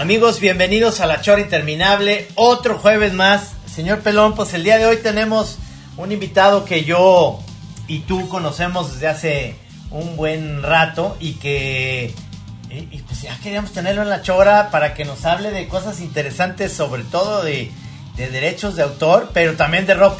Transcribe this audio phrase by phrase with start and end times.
[0.00, 2.26] Amigos, bienvenidos a La Chora Interminable.
[2.34, 3.52] Otro jueves más.
[3.66, 5.58] Señor Pelón, pues el día de hoy tenemos
[5.98, 7.38] un invitado que yo
[7.86, 9.56] y tú conocemos desde hace
[9.90, 12.14] un buen rato y que
[12.70, 16.72] y, pues ya queríamos tenerlo en La Chora para que nos hable de cosas interesantes,
[16.72, 17.70] sobre todo de,
[18.16, 20.16] de derechos de autor, pero también de rock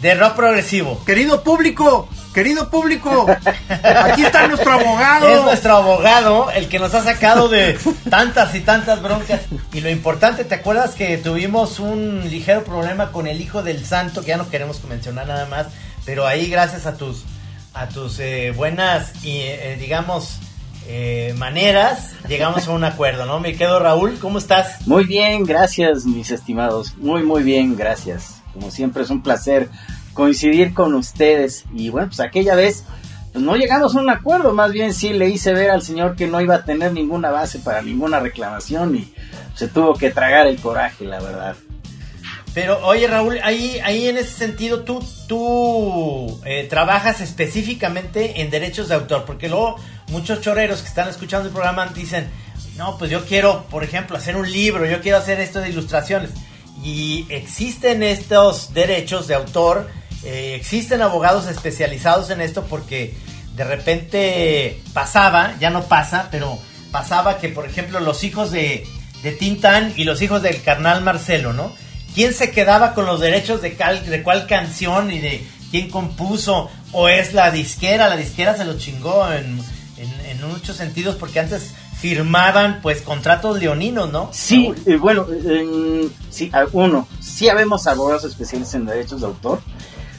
[0.00, 1.02] de rock progresivo.
[1.04, 3.26] Querido público, querido público,
[3.68, 5.28] aquí está nuestro abogado.
[5.28, 7.78] Es nuestro abogado, el que nos ha sacado de
[8.08, 9.42] tantas y tantas broncas.
[9.72, 14.22] Y lo importante, ¿te acuerdas que tuvimos un ligero problema con el hijo del santo,
[14.22, 15.66] que ya no queremos mencionar nada más,
[16.04, 17.24] pero ahí gracias a tus,
[17.74, 20.38] a tus eh, buenas y eh, digamos
[20.88, 23.38] eh, maneras, llegamos a un acuerdo, ¿no?
[23.38, 24.86] Me quedo Raúl, ¿cómo estás?
[24.86, 28.39] Muy bien, gracias mis estimados, muy muy bien, gracias.
[28.52, 29.68] Como siempre es un placer
[30.12, 31.64] coincidir con ustedes.
[31.74, 32.84] Y bueno, pues aquella vez
[33.32, 36.26] pues no llegamos a un acuerdo, más bien sí le hice ver al señor que
[36.26, 39.14] no iba a tener ninguna base para ninguna reclamación y
[39.54, 41.54] se tuvo que tragar el coraje, la verdad.
[42.52, 48.88] Pero oye Raúl, ahí, ahí en ese sentido tú, tú eh, trabajas específicamente en derechos
[48.88, 49.76] de autor, porque luego
[50.08, 52.28] muchos choreros que están escuchando el programa dicen,
[52.76, 56.30] no, pues yo quiero, por ejemplo, hacer un libro, yo quiero hacer esto de ilustraciones.
[56.82, 59.90] Y existen estos derechos de autor,
[60.24, 63.14] eh, existen abogados especializados en esto porque
[63.54, 66.58] de repente pasaba, ya no pasa, pero
[66.90, 68.86] pasaba que, por ejemplo, los hijos de,
[69.22, 71.74] de Tintán y los hijos del carnal Marcelo, ¿no?
[72.14, 76.70] ¿Quién se quedaba con los derechos de, de cuál canción y de quién compuso?
[76.92, 78.08] ¿O es la disquera?
[78.08, 79.62] La disquera se lo chingó en,
[79.98, 84.30] en muchos sentidos porque antes firmaban pues contratos leoninos, ¿no?
[84.32, 85.26] Sí, eh, bueno,
[86.30, 89.60] sí, uno, sí habemos abogados especialistas en derechos de autor.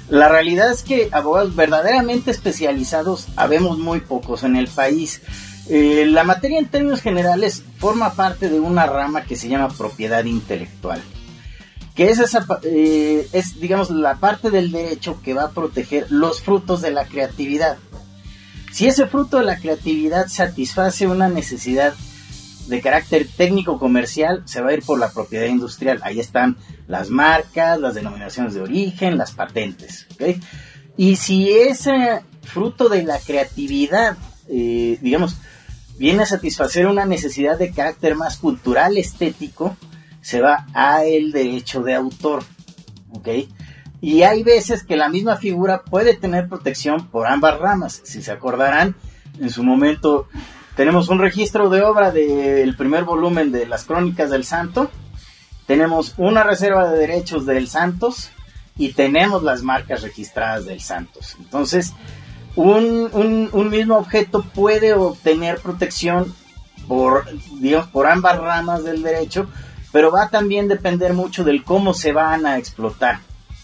[0.09, 5.22] La realidad es que abogados verdaderamente especializados habemos muy pocos en el país.
[5.70, 10.25] Eh, la materia en términos generales forma parte de una rama que se llama propiedad
[10.25, 11.02] intelectual,
[11.96, 16.42] que es esa, eh, es digamos la parte del derecho que va a proteger los
[16.42, 17.78] frutos de la creatividad.
[18.72, 21.94] Si ese fruto de la creatividad satisface una necesidad
[22.68, 26.00] de carácter técnico comercial, se va a ir por la propiedad industrial.
[26.04, 30.08] Ahí están las marcas, las denominaciones de origen, las patentes.
[30.96, 34.18] Y si ese fruto de la creatividad,
[34.48, 35.36] eh, digamos,
[35.98, 39.76] viene a satisfacer una necesidad de carácter más cultural, estético,
[40.22, 42.44] se va a el derecho de autor.
[43.12, 43.28] ¿ok?
[44.01, 48.01] Y hay veces que la misma figura puede tener protección por ambas ramas.
[48.03, 48.95] Si se acordarán,
[49.39, 50.28] en su momento
[50.75, 54.89] tenemos un registro de obra del primer volumen de las Crónicas del Santo.
[55.67, 58.31] Tenemos una reserva de derechos del Santos
[58.75, 61.35] y tenemos las marcas registradas del Santos.
[61.39, 61.94] Entonces,
[62.56, 66.33] un, mismo objeto puede obtener protección
[66.88, 67.25] por,
[67.59, 69.47] digamos, por ambas ramas del derecho,
[69.91, 73.19] pero va a también depender mucho del cómo se van a explotar.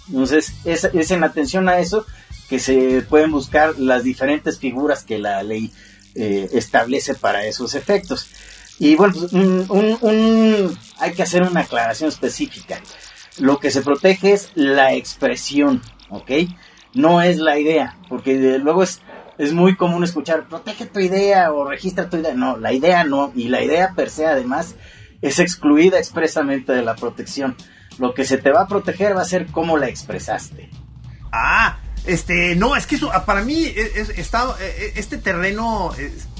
[0.09, 2.05] Entonces, es, en atención a eso
[2.49, 5.71] que se pueden buscar las diferentes figuras que la ley
[6.15, 8.29] eh, establece para esos efectos.
[8.79, 9.13] Y bueno,
[9.67, 12.79] pues, hay que hacer una aclaración específica.
[13.39, 16.31] Lo que se protege es la expresión, ¿ok?
[16.93, 19.01] No es la idea, porque luego es,
[19.37, 22.33] es muy común escuchar, protege tu idea o registra tu idea.
[22.33, 24.75] No, la idea no, y la idea per se además
[25.21, 27.55] es excluida expresamente de la protección.
[27.99, 30.69] Lo que se te va a proteger va a ser cómo la expresaste.
[31.31, 35.91] Ah, este, no, es que eso, ah, para mí, es, eh, eh, este terreno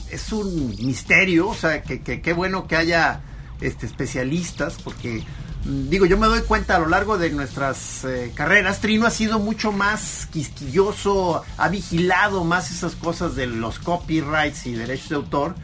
[0.10, 3.22] es, un misterio, o sea, que qué bueno que haya
[3.60, 5.24] este, especialistas, porque
[5.66, 9.12] mm, digo, yo me doy cuenta a lo largo de nuestras eh, carreras, Trino ha
[9.12, 15.16] sido mucho más quisquilloso, ha vigilado más esas cosas de los copyrights y derechos de
[15.16, 15.56] autor,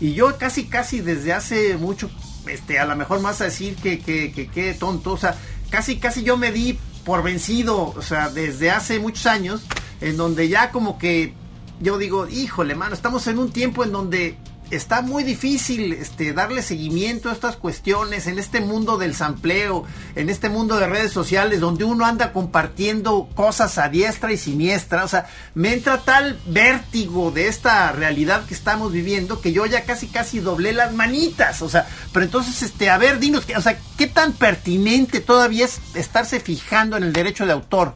[0.00, 2.10] y yo casi, casi desde hace mucho
[2.46, 5.36] este, a lo mejor más a decir que, que, que, tonto, o sea,
[5.70, 9.62] casi, casi yo me di por vencido, o sea, desde hace muchos años,
[10.00, 11.34] en donde ya como que
[11.80, 14.36] yo digo, híjole, mano, estamos en un tiempo en donde
[14.70, 19.84] está muy difícil este, darle seguimiento a estas cuestiones en este mundo del sampleo,
[20.14, 25.04] en este mundo de redes sociales, donde uno anda compartiendo cosas a diestra y siniestra.
[25.04, 29.84] O sea, me entra tal vértigo de esta realidad que estamos viviendo que yo ya
[29.84, 31.62] casi casi doblé las manitas.
[31.62, 35.80] O sea, pero entonces, este, a ver, dinos, o sea, ¿qué tan pertinente todavía es
[35.94, 37.94] estarse fijando en el derecho de autor?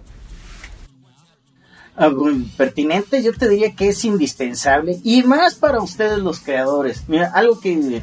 [2.56, 7.04] Pertinente, yo te diría que es indispensable y más para ustedes los creadores.
[7.08, 8.02] Mira, algo que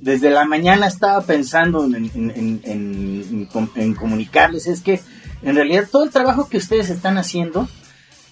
[0.00, 3.48] desde la mañana estaba pensando en,
[3.94, 5.00] comunicarles es que
[5.42, 7.68] en realidad todo el trabajo que ustedes están haciendo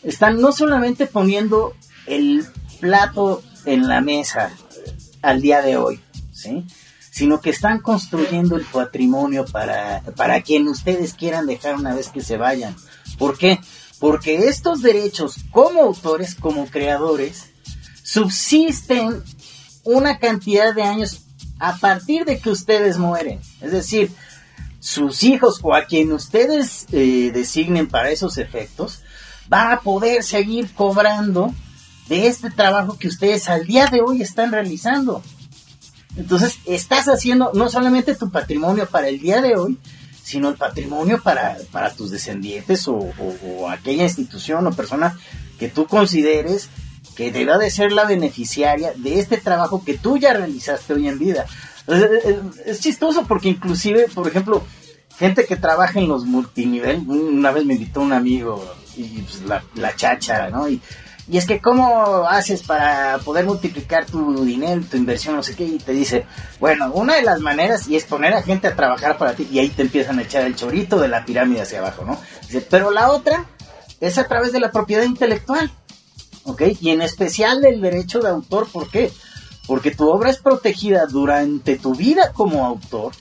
[0.03, 1.75] están no solamente poniendo
[2.07, 2.45] el
[2.81, 4.51] plato en la mesa
[5.23, 6.01] al día de hoy,
[6.33, 6.65] ¿sí?
[7.11, 12.21] sino que están construyendo el patrimonio para, para quien ustedes quieran dejar una vez que
[12.21, 12.77] se vayan.
[13.19, 13.59] ¿Por qué?
[14.01, 17.51] Porque estos derechos como autores, como creadores,
[18.03, 19.23] subsisten
[19.85, 21.23] una cantidad de años
[21.59, 23.41] a partir de que ustedes mueren.
[23.61, 24.13] Es decir,
[24.81, 29.03] sus hijos o a quien ustedes eh, designen para esos efectos,
[29.49, 31.53] van a poder seguir cobrando
[32.09, 35.23] de este trabajo que ustedes al día de hoy están realizando.
[36.17, 39.79] Entonces, estás haciendo no solamente tu patrimonio para el día de hoy,
[40.29, 43.09] sino el patrimonio para, para tus descendientes o,
[43.71, 45.19] aquella institución o persona
[45.59, 46.69] que tú consideres
[47.17, 51.19] que deba de ser la beneficiaria de este trabajo que tú ya realizaste hoy en
[51.19, 51.47] vida.
[52.67, 54.63] Es, chistoso porque inclusive, por ejemplo,
[55.19, 58.63] gente que trabaja en los multinivel, una vez me invitó un amigo
[58.99, 60.69] y pues, la, la chacha, ¿no?
[61.31, 65.65] Y es que, ¿cómo haces para poder multiplicar tu dinero, tu inversión, no sé qué?
[65.65, 66.25] Y te dice,
[66.59, 69.59] bueno, una de las maneras y es poner a gente a trabajar para ti y
[69.59, 72.19] ahí te empiezan a echar el chorito de la pirámide hacia abajo, ¿no?
[72.43, 73.45] Dice, pero la otra
[74.01, 75.71] es a través de la propiedad intelectual,
[76.45, 76.63] ¿ok?
[76.81, 79.13] Y en especial del derecho de autor, ¿por qué?
[79.67, 83.13] Porque tu obra es protegida durante tu vida como autor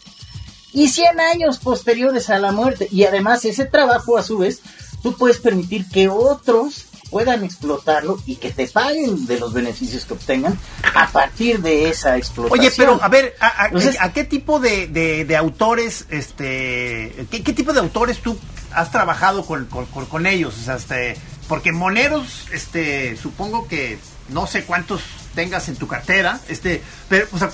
[0.71, 2.87] y 100 años posteriores a la muerte.
[2.89, 4.61] Y además ese trabajo, a su vez,
[5.03, 10.13] tú puedes permitir que otros puedan explotarlo y que te paguen de los beneficios que
[10.13, 10.57] obtengan
[10.93, 12.59] a partir de esa explotación.
[12.59, 18.37] Oye, pero a ver, ¿a, qué tipo de, autores, este, qué, tipo de autores tú
[18.71, 20.55] has trabajado con, ellos?
[20.59, 21.17] O sea, este,
[21.47, 23.99] porque moneros, este, supongo que
[24.29, 25.01] no sé cuántos
[25.35, 27.49] tengas en tu cartera, este, pero, o sea,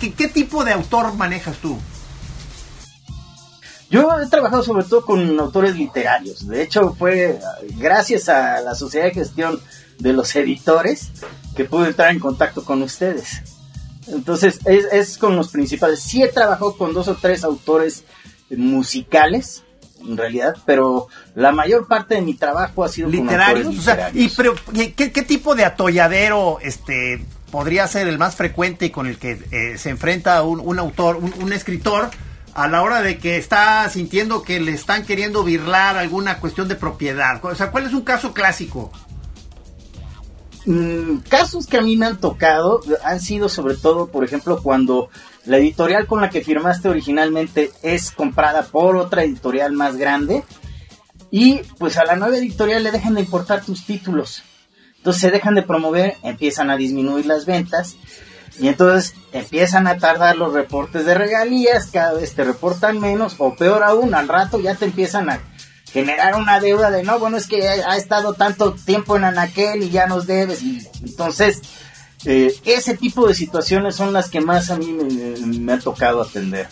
[0.00, 1.78] ¿qué tipo de autor manejas tú?
[3.92, 6.48] Yo he trabajado sobre todo con autores literarios.
[6.48, 7.38] De hecho, fue
[7.76, 9.60] gracias a la Sociedad de Gestión
[9.98, 11.10] de los Editores
[11.54, 13.42] que pude entrar en contacto con ustedes.
[14.06, 16.00] Entonces, es, con los principales.
[16.00, 18.04] Sí he trabajado con dos o tres autores
[18.48, 19.62] musicales,
[20.00, 23.66] en realidad, pero la mayor parte de mi trabajo ha sido literarios.
[23.66, 29.32] Con y ¿qué, tipo de atolladero este podría ser el más frecuente con el que
[29.50, 32.08] eh, se enfrenta un, autor, un escritor?
[32.54, 36.74] A la hora de que está sintiendo que le están queriendo birlar alguna cuestión de
[36.74, 37.44] propiedad?
[37.44, 38.90] O sea, ¿cuál es un caso clásico?
[40.64, 45.08] Mm, casos que a mí me han tocado han sido sobre todo, por ejemplo, cuando
[45.44, 50.44] la editorial con la que firmaste originalmente es comprada por otra editorial más grande
[51.30, 54.44] y pues a la nueva editorial le dejan de importar tus títulos.
[54.98, 57.96] Entonces se dejan de promover, empiezan a disminuir las ventas
[58.58, 63.54] y entonces empiezan a tardar los reportes de regalías, cada vez te reportan menos, o
[63.54, 65.40] peor aún, al rato ya te empiezan a
[65.92, 69.90] generar una deuda de no, bueno, es que ha estado tanto tiempo en Anaquel y
[69.90, 70.62] ya nos debes.
[71.02, 71.60] Entonces,
[72.24, 76.22] eh, ese tipo de situaciones son las que más a mí me, me ha tocado
[76.22, 76.68] atender.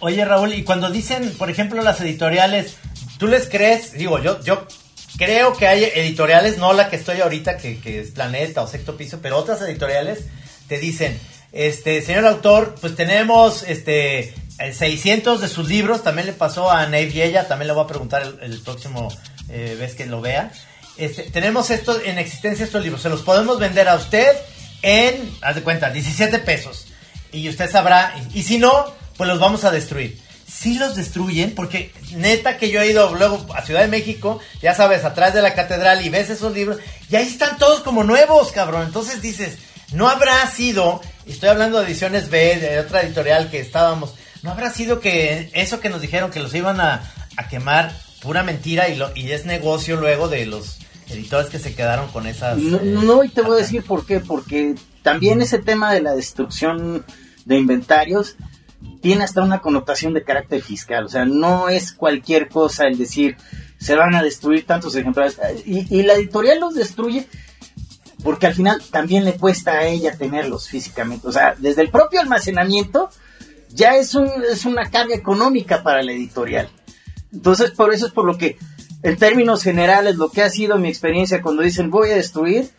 [0.00, 2.76] Oye, Raúl, y cuando dicen, por ejemplo, las editoriales,
[3.18, 3.92] ¿tú les crees?
[3.92, 4.66] Digo, yo, yo
[5.16, 8.96] creo que hay editoriales, no la que estoy ahorita, que, que es Planeta o Sexto
[8.96, 10.24] Piso, pero otras editoriales
[10.70, 11.18] te dicen,
[11.50, 17.10] este, señor autor, pues tenemos este 600 de sus libros, también le pasó a Nave
[17.10, 19.08] Yella, también le voy a preguntar el, próximo
[19.48, 20.52] eh, vez que lo vea.
[20.96, 24.28] Este, tenemos esto en existencia estos libros, se los podemos vender a usted
[24.82, 26.86] en, haz de cuenta, 17 pesos.
[27.32, 28.86] Y usted sabrá, y, si no,
[29.16, 30.20] pues los vamos a destruir.
[30.46, 34.72] Si los destruyen, porque neta que yo he ido luego a Ciudad de México, ya
[34.72, 38.52] sabes, atrás de la catedral y ves esos libros, y ahí están todos como nuevos,
[38.52, 38.84] cabrón.
[38.86, 39.58] Entonces dices,
[39.92, 44.70] no habrá sido, estoy hablando de ediciones B, de otra editorial que estábamos, no habrá
[44.70, 47.02] sido que eso que nos dijeron que los iban a,
[47.48, 50.78] quemar, pura mentira y, lo, y es negocio luego de los
[51.08, 52.58] editores que se quedaron con esas...
[52.58, 57.04] No, y te voy a decir por qué, porque también ese tema de la destrucción
[57.46, 58.36] de inventarios
[59.00, 63.36] tiene hasta una connotación de carácter fiscal, o sea, no es cualquier cosa el decir
[63.78, 67.26] se van a destruir tantos ejemplares y, y la editorial los destruye
[68.22, 71.26] porque al final también le cuesta a ella tenerlos físicamente.
[71.26, 73.10] O sea, desde el propio almacenamiento
[73.72, 76.68] ya es, un, es una carga económica para la editorial.
[77.32, 78.58] Entonces, por eso es por lo que,
[79.02, 82.70] en términos generales, lo que ha sido mi experiencia cuando dicen voy a destruir,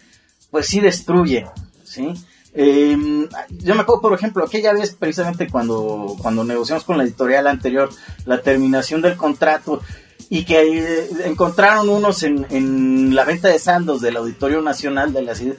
[0.50, 1.45] pues sí destruye,
[1.83, 2.13] ¿sí?
[2.53, 7.48] Em, yo me acuerdo, por ejemplo, aquella vez precisamente cuando, cuando negociamos con la editorial
[7.48, 7.89] anterior
[8.25, 9.81] la terminación del contrato
[10.33, 15.35] y que eh, encontraron unos en, la venta de sandos del Auditorio Nacional de la
[15.35, 15.57] ciudad.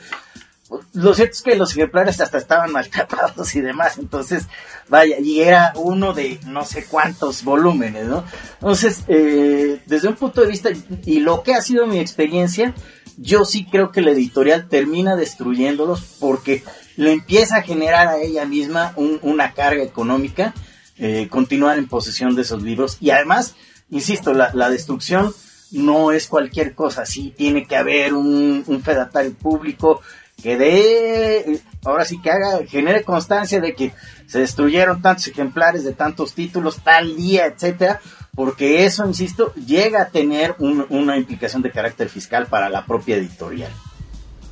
[0.95, 4.47] lo cierto es que los ejemplares hasta estaban maltratados y demás, entonces,
[4.89, 8.25] vaya, y era uno de no sé cuántos volúmenes, ¿no?
[8.55, 10.71] Entonces, eh, desde un punto de vista,
[11.05, 12.75] y lo que ha sido mi experiencia,
[13.19, 16.65] yo sí creo que la editorial termina destruyéndolos porque
[16.97, 20.55] le empieza a generar a ella misma una carga económica,
[20.97, 23.55] eh, continuar en posesión de esos libros, y además,
[23.93, 25.33] insisto, la, la destrucción
[25.71, 30.03] no es cualquier cosa, sí tiene que haber un, un fedatario público,
[30.43, 33.95] que dé, ahora sí que haga, genere constancia de que
[34.27, 38.01] se destruyeron tantos ejemplares de tantos títulos tal día, etcétera,
[38.35, 43.71] porque eso, insisto, llega a tener una implicación de carácter fiscal para la propia editorial.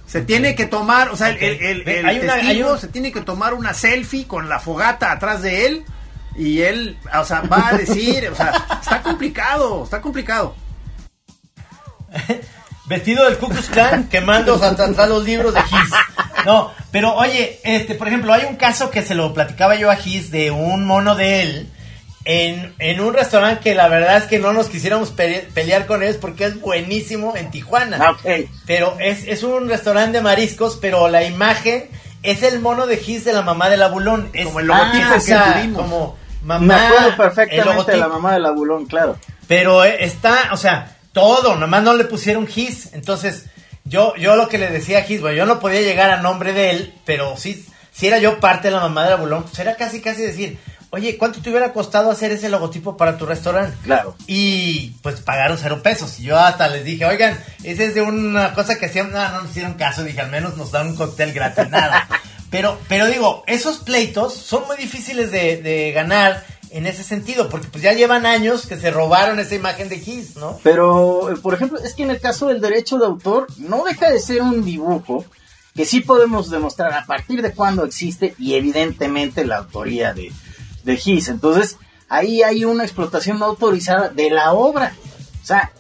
[0.07, 4.49] Se tiene que tomar, o sea, el, testigo se tiene que tomar una selfie con
[4.49, 5.85] la fogata atrás de él
[6.37, 10.55] y él, o sea, va a decir, o sea, está complicado, está complicado.
[12.87, 15.91] vestido del Ku Klux Klan quemando atrás los libros de Gis.
[16.45, 19.97] No, pero oye, este, por ejemplo, hay un caso que se lo platicaba yo a
[19.97, 21.71] Gis de un mono de él
[22.25, 26.17] en, en un restaurante que la verdad es que no nos quisiéramos pelear con él
[26.21, 27.99] porque es buenísimo en Tijuana.
[28.01, 28.17] Ah,
[28.67, 31.89] pero es, es un restaurante de mariscos, pero la imagen
[32.23, 34.31] es el mono de Gis de la mamá del abulón.
[34.33, 35.83] Es, como el logotipo ah, que tuvimos.
[35.83, 36.67] Como mamá.
[36.67, 39.19] Me acuerdo perfectamente de la mamá del abulón, claro.
[39.47, 42.91] Pero eh, está, o sea, todo, nomás no le pusieron Gis.
[42.93, 43.47] Entonces,
[43.85, 46.53] yo, yo lo que le decía a Gis, bueno, yo no podía llegar a nombre
[46.53, 49.77] de él, pero sí, si era yo parte de la mamá del abulón, pues era
[49.77, 50.59] casi, casi decir,
[50.91, 53.77] oye, ¿cuánto te hubiera costado hacer ese logotipo para tu restaurante?
[53.85, 54.17] Claro.
[54.27, 56.19] Y pues pagaron cero pesos.
[56.21, 59.43] Y yo hasta les dije, oigan, ese es de una cosa que hacían, no, no
[59.43, 62.09] nos hicieron caso, dije, al menos nos dan un cóctel gratis, nada.
[62.51, 67.83] Pero, pero digo, esos pleitos son muy difíciles de, ganar en ese sentido, porque pues
[67.83, 70.59] ya llevan años que se robaron esa imagen de Kiss, ¿no?
[70.63, 74.11] Pero, eh, por ejemplo, es que en el caso del derecho de autor, no deja
[74.11, 75.25] de ser un dibujo
[75.75, 80.33] que sí podemos demostrar a partir de cuándo existe y evidentemente la autoría de,
[80.85, 81.01] de.
[81.29, 81.77] Entonces,
[82.09, 84.95] ahí hay una explotación no autorizada de la obra.
[85.43, 85.73] O sea,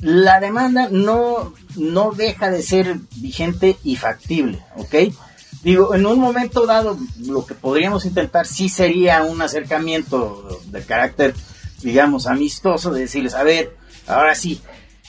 [0.00, 4.94] la demanda no, no deja de ser vigente y factible, ¿ok?
[5.62, 11.34] Digo, en un momento dado, lo que podríamos intentar sí sería un acercamiento de carácter,
[11.82, 13.76] digamos, amistoso, de decirles, a ver,
[14.06, 14.60] ahora sí,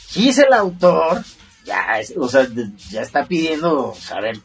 [0.10, 1.24] Gis el autor,
[1.66, 2.48] ya, o sea,
[2.92, 4.40] ya está pidiendo saber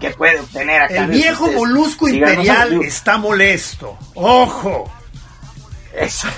[0.00, 1.04] ¿Qué puede obtener acá?
[1.04, 3.98] El viejo molusco imperial está molesto.
[4.14, 4.90] ¡Ojo!
[5.94, 6.28] Eso.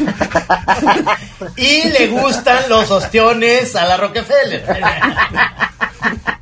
[1.57, 4.65] y le gustan los ostiones a la Rockefeller.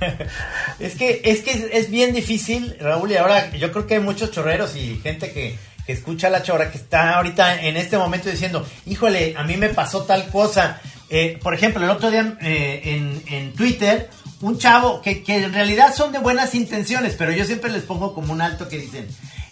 [0.78, 4.30] es que es que es bien difícil, Raúl, y ahora yo creo que hay muchos
[4.30, 8.66] chorreros y gente que, que escucha la chora que está ahorita en este momento diciendo,
[8.86, 10.80] híjole, a mí me pasó tal cosa.
[11.08, 14.08] Eh, por ejemplo, el otro día eh, en, en Twitter
[14.42, 18.14] un chavo que, que en realidad son de buenas intenciones, pero yo siempre les pongo
[18.14, 19.06] como un alto que dicen,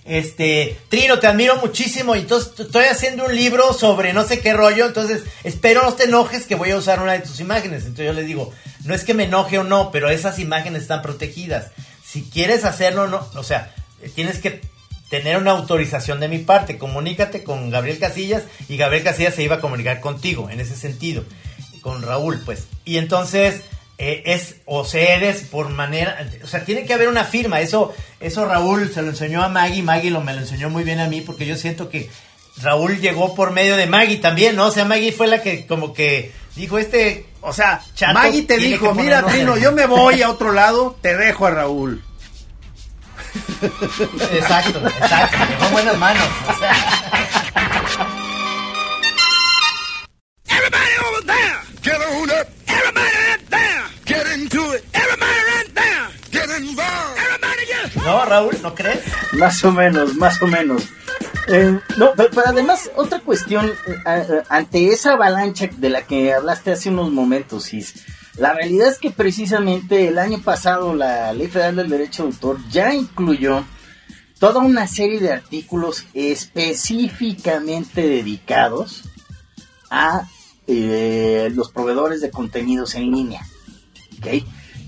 [0.08, 4.54] este, Trino, te admiro muchísimo y entonces estoy haciendo un libro sobre no sé qué
[4.54, 7.82] rollo, entonces espero no te enojes que voy a usar una de tus imágenes.
[7.82, 8.52] Entonces yo les digo,
[8.84, 11.72] no es que me enoje o no, pero esas imágenes están protegidas.
[12.04, 13.74] Si quieres hacerlo, no, o sea,
[14.14, 14.60] tienes que
[15.08, 16.78] tener una autorización de mi parte.
[16.78, 21.24] Comunícate con Gabriel Casillas y Gabriel Casillas se iba a comunicar contigo en ese sentido,
[21.80, 22.66] con Raúl, pues.
[22.84, 23.62] Y entonces
[24.00, 27.60] eh, es o cedes por manera, o sea, tiene que haber una firma.
[27.60, 31.00] Eso, eso Raúl se lo enseñó a Maggie, Maggie lo me lo enseñó muy bien
[31.00, 32.10] a mí porque yo siento que
[32.62, 34.66] Raúl llegó por medio de Maggie también, ¿no?
[34.66, 38.94] O sea, Maggie fue la que como que dijo este, o sea, Maggie te dijo,
[38.94, 42.02] mira, Trino, yo me voy a otro lado, te dejo a Raúl.
[44.32, 46.28] Exacto, exacto, dejó buenas manos.
[46.48, 46.74] O sea.
[50.46, 52.58] Everybody over there, get on up.
[58.04, 58.56] ¿No, Raúl?
[58.62, 59.00] ¿No crees?
[59.32, 60.82] Más o menos, más o menos.
[61.48, 66.72] Eh, no, pero, además, otra cuestión, eh, eh, ante esa avalancha de la que hablaste
[66.72, 68.04] hace unos momentos, Is,
[68.36, 72.58] la realidad es que precisamente el año pasado la Ley Federal del Derecho de Autor
[72.70, 73.64] ya incluyó
[74.38, 79.04] toda una serie de artículos específicamente dedicados
[79.90, 80.28] a
[80.68, 83.40] los proveedores de contenidos en línea.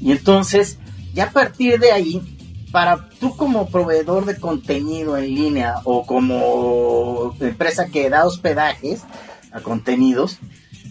[0.01, 0.79] Y entonces,
[1.13, 2.40] ya a partir de ahí,
[2.71, 9.03] para tú como proveedor de contenido en línea o como empresa que da hospedajes
[9.53, 10.39] a contenidos,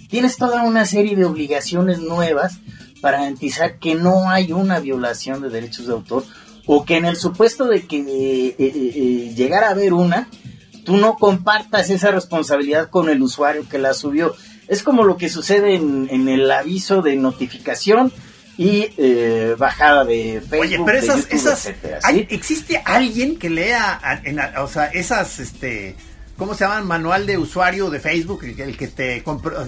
[0.09, 2.59] tienes toda una serie de obligaciones nuevas
[3.01, 6.25] para garantizar que no hay una violación de derechos de autor
[6.65, 10.27] o que en el supuesto de que eh, eh, eh, llegara a haber una,
[10.83, 14.35] tú no compartas esa responsabilidad con el usuario que la subió.
[14.67, 18.11] Es como lo que sucede en, en el aviso de notificación
[18.61, 22.27] y eh, bajada de Facebook, Oye, pero esas, YouTube, esas, etcétera, hay- ¿sí?
[22.31, 25.95] ¿existe alguien que lea, en la- o sea, esas, este,
[26.37, 26.85] ¿cómo se llaman?
[26.85, 29.23] Manual de usuario de Facebook, el, que- el que te,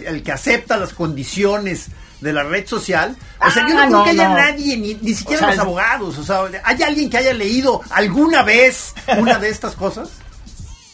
[0.05, 1.87] el que acepta las condiciones
[2.19, 3.15] de la red social.
[3.39, 4.35] O sea, yo no Ah, creo no, que haya no.
[4.35, 7.81] nadie, ni, ni siquiera O sea, los abogados, o sea, ¿hay alguien que haya leído
[7.91, 10.09] alguna vez una de estas cosas?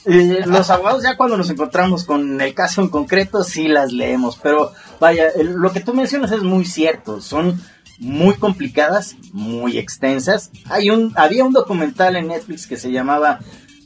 [0.10, 4.40] Eh, los abogados ya cuando nos encontramos con el caso en concreto sí las leemos,
[4.42, 7.62] pero vaya, el- lo que tú mencionas es muy cierto, son
[8.00, 10.52] muy complicadas, muy extensas.
[10.66, 13.40] Hay un, había un documental en Netflix que se llamaba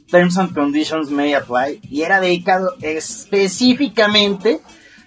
[0.10, 4.60] Terms and Conditions May Apply y era dedicado específicamente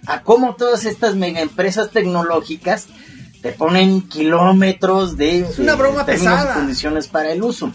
[0.07, 2.87] a cómo todas estas mega empresas tecnológicas
[3.41, 6.53] te ponen kilómetros de Es una broma términos y pesada.
[6.55, 7.71] condiciones para el uso.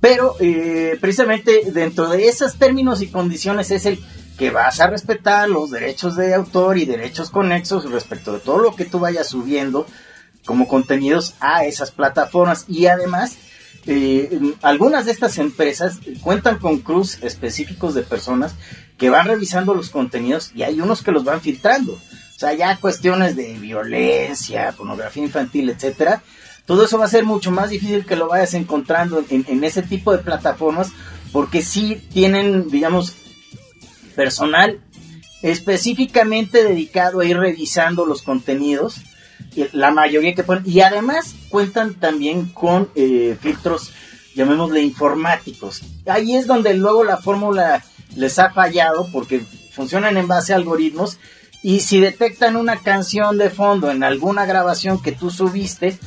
[0.00, 4.00] Pero eh, precisamente dentro de esos términos y condiciones es el
[4.36, 8.74] que vas a respetar los derechos de autor y derechos conexos respecto de todo lo
[8.74, 9.86] que tú vayas subiendo
[10.44, 12.64] como contenidos a esas plataformas.
[12.68, 13.36] Y además,
[13.86, 18.54] eh, algunas de estas empresas cuentan con cruz específicos de personas
[18.96, 21.92] que van revisando los contenidos y hay unos que los van filtrando.
[21.92, 26.22] O sea, ya cuestiones de violencia, pornografía infantil, etcétera.
[26.66, 29.82] Todo eso va a ser mucho más difícil que lo vayas encontrando en, en ese
[29.82, 30.90] tipo de plataformas
[31.32, 33.16] porque sí tienen, digamos,
[34.14, 34.80] personal
[35.42, 39.00] específicamente dedicado a ir revisando los contenidos,
[39.72, 43.92] la mayoría que ponen, y además cuentan también con eh, filtros,
[44.36, 45.82] llamémosle informáticos.
[46.06, 47.84] Ahí es donde luego la fórmula
[48.16, 49.42] les ha fallado porque
[49.72, 51.18] funcionan en base a algoritmos
[51.62, 55.98] y si detectan una canción de fondo en alguna grabación que tú subiste,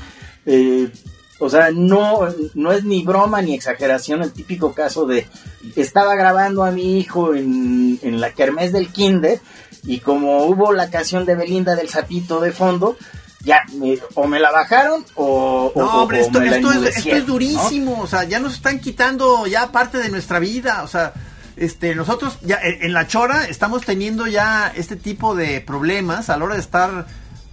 [0.45, 0.89] eh,
[1.39, 2.19] o sea, no,
[2.53, 5.27] no es ni broma ni exageración el típico caso de
[5.75, 9.39] estaba grabando a mi hijo en, en la kermés del kinder
[9.83, 12.97] y como hubo la canción de Belinda del sapito de fondo,
[13.43, 17.25] ya me- o me la bajaron o, No, o- hombre, esto, esto es, esto es
[17.27, 21.13] durísimo, o sea, ya nos están quitando ya parte de nuestra vida, o sea,
[21.57, 26.37] este, nosotros ya en, en la chora estamos teniendo ya este tipo de problemas a
[26.37, 27.05] la hora de estar,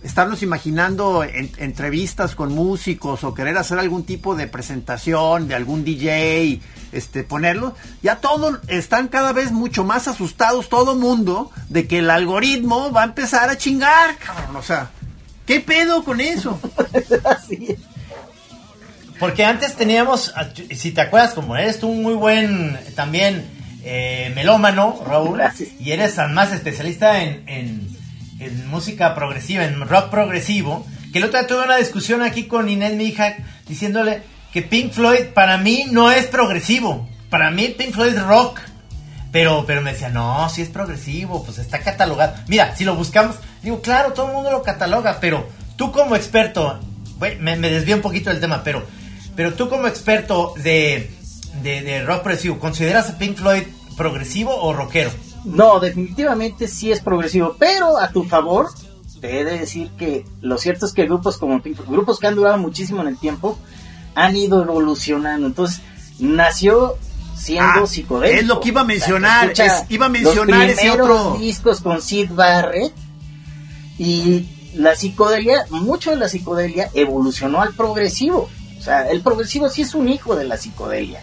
[0.03, 5.85] estarnos imaginando en- entrevistas con músicos o querer hacer algún tipo de presentación de algún
[5.85, 6.61] DJ,
[6.93, 12.11] este, ponerlo, ya todos están cada vez mucho más asustados todo mundo de que el
[12.11, 14.91] algoritmo va a empezar a chingar, cabrón, o sea,
[15.47, 16.59] ¿qué pedo con eso?
[19.19, 20.33] Porque antes teníamos,
[20.75, 23.45] si te acuerdas, como eres tú un muy buen también
[23.85, 25.69] eh, melómano, Raúl, Gracias.
[25.79, 28.02] y eres más especialista en, en-
[28.45, 32.69] en música progresiva, en rock progresivo, que el otro día tuve una discusión aquí con
[32.69, 33.37] Inés, mi hija,
[33.69, 38.61] diciéndole que Pink Floyd para mí no es progresivo, para mí Pink Floyd es rock.
[39.31, 42.35] Pero, pero me decía, no, si es progresivo, pues está catalogado.
[42.49, 46.79] Mira, si lo buscamos, digo, claro, todo el mundo lo cataloga, pero tú como experto,
[47.19, 48.85] me, me desvío un poquito del tema, pero,
[49.35, 51.11] pero tú como experto de,
[51.63, 53.63] de, de rock progresivo, ¿consideras a Pink Floyd
[53.97, 55.11] progresivo o rockero?
[55.45, 58.69] No, definitivamente sí es progresivo, pero a tu favor,
[59.21, 62.35] te he de decir que lo cierto es que grupos como Pink grupos que han
[62.37, 63.59] durado muchísimo en el tiempo,
[64.15, 65.47] han ido evolucionando.
[65.47, 65.81] Entonces,
[66.19, 66.97] nació
[67.37, 68.41] siendo Ah, psicodélico.
[68.41, 71.37] es lo que iba a O sea, mencionar, es- iba a mencionar los ese otro-
[71.39, 72.93] discos con Sid Barrett
[73.99, 78.49] y la psicodelia, mucho de la psicodelia evolucionó al progresivo.
[78.79, 81.21] O sea, el progresivo sí es un hijo de la psicodelia,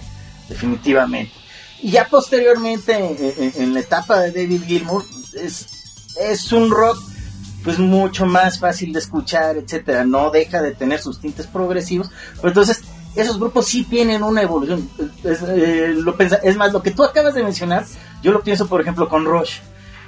[0.48, 1.32] definitivamente.
[1.82, 5.04] Y ya posteriormente, en, en- en la etapa de David Gilmour,
[5.42, 5.68] es,
[6.20, 6.98] es un rock
[7.64, 10.06] pues mucho más fácil de escuchar, etcétera.
[10.06, 12.82] No deja de tener sus tintes progresivos, pero entonces
[13.16, 14.90] esos grupos sí tienen una evolución.
[15.24, 15.96] Es, eh,
[16.44, 17.86] es más, lo que tú acabas de mencionar,
[18.24, 19.58] yo lo pienso, por ejemplo, con Rush.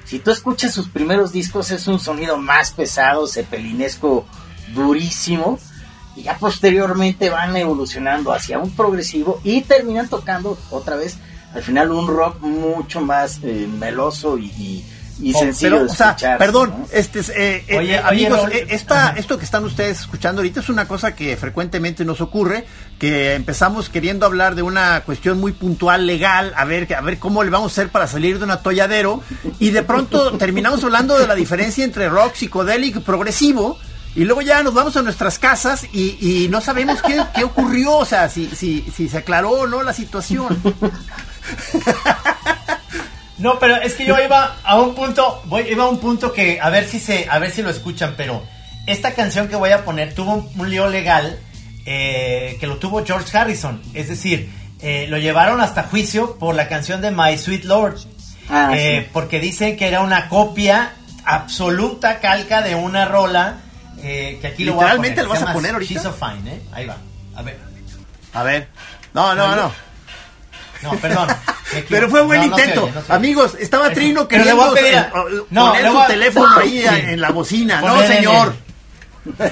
[0.05, 4.25] Si tú escuchas sus primeros discos, es un sonido más pesado, cepelinesco,
[4.73, 5.59] durísimo.
[6.15, 11.17] Y ya posteriormente van evolucionando hacia un progresivo y terminan tocando otra vez,
[11.53, 14.85] al final, un rock mucho más eh, meloso y, y-
[15.23, 16.37] y Oh, sencillo Pero, de o sea, escuchar.
[16.39, 16.87] perdón, ¿no?
[16.91, 19.19] este, es, eh, eh, Oye, eh, oye, amigos, eh, esta, Ajá.
[19.19, 22.65] esto que están ustedes escuchando ahorita es una cosa que frecuentemente nos ocurre,
[22.97, 27.43] que empezamos queriendo hablar de una cuestión muy puntual, legal, a ver, a ver cómo
[27.43, 29.21] le vamos a hacer para salir de un atolladero,
[29.59, 33.77] y de pronto terminamos hablando de la diferencia entre rock, psicodélico y progresivo,
[34.15, 37.97] y luego ya nos vamos a nuestras casas y, y no sabemos qué, qué ocurrió,
[37.97, 40.47] o sea, si, si, si se aclaró o no la situación.
[43.37, 46.59] No, pero es que yo iba a un punto, voy, iba a un punto que
[46.61, 48.43] a ver si se, a ver si lo escuchan, pero
[48.85, 51.39] esta canción que voy a poner tuvo un, un lío legal
[51.87, 54.51] eh, que lo tuvo George Harrison, es decir,
[54.81, 57.97] eh, lo llevaron hasta juicio por la canción de My Sweet Lord,
[58.49, 59.09] Ah, eh, sí.
[59.13, 60.93] porque dicen que era una copia
[61.25, 63.57] absoluta calca de una rola
[64.01, 65.11] que, que aquí lo voy a poner.
[65.11, 65.93] Literalmente lo vas a poner ahorita.
[65.93, 66.61] She's so fine, ¿eh?
[66.73, 66.97] Ahí va.
[67.35, 67.57] A ver.
[68.33, 68.67] A ver.
[69.13, 69.55] No, no, no.
[69.55, 69.71] No,
[71.01, 71.27] perdón.
[71.27, 71.33] me
[71.79, 71.85] equivoqué.
[71.89, 72.83] Pero fue buen No, no se intento.
[72.85, 73.13] oye, no.
[73.15, 73.89] Amigos, estaba.
[73.91, 76.87] Trino Pero le voy a pedir a- eh, No, poner su a- teléfono ahí Sí.
[76.89, 77.81] en la bocina.
[77.81, 78.55] No, Poner señor.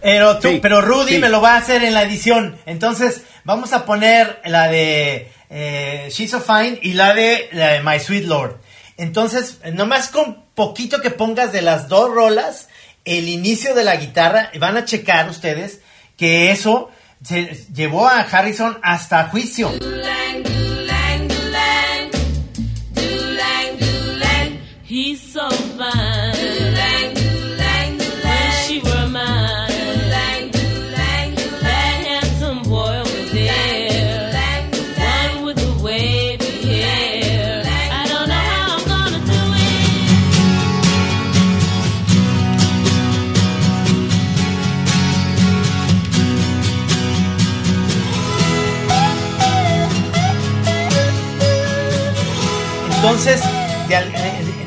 [0.00, 1.18] Pero, tú, Sí, pero Rudy sí.
[1.18, 2.56] me lo va a hacer en la edición.
[2.66, 7.82] Entonces, vamos a poner la de eh, She's so Fine y la de, la de
[7.82, 8.58] My Sweet Lord.
[8.96, 12.68] Entonces, nomás con poquito que pongas de las dos rolas,
[13.04, 15.80] el inicio de la guitarra, van a checar ustedes
[16.16, 16.90] que eso
[17.72, 19.70] llevó a Harrison hasta juicio.
[53.08, 54.14] Entonces, al-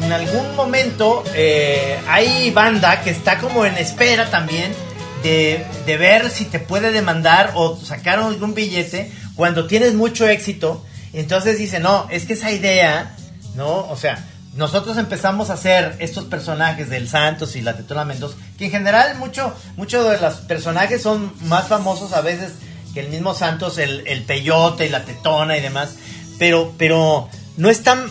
[0.04, 4.74] en algún momento eh, hay banda que está como en espera también
[5.22, 10.84] de, de ver si te puede demandar o sacar algún billete cuando tienes mucho éxito.
[11.14, 13.16] Entonces dice, no, es que esa idea,
[13.54, 13.88] ¿no?
[13.92, 14.26] O sea,
[14.56, 19.18] nosotros empezamos a hacer estos personajes del Santos y la Tetona Mendoza, que en general
[19.20, 22.54] mucho, mucho de los personajes son más famosos a veces
[22.96, 25.92] que el mismo Santos, el, el Peyote y la Tetona y demás,
[26.40, 28.10] pero, pero no están,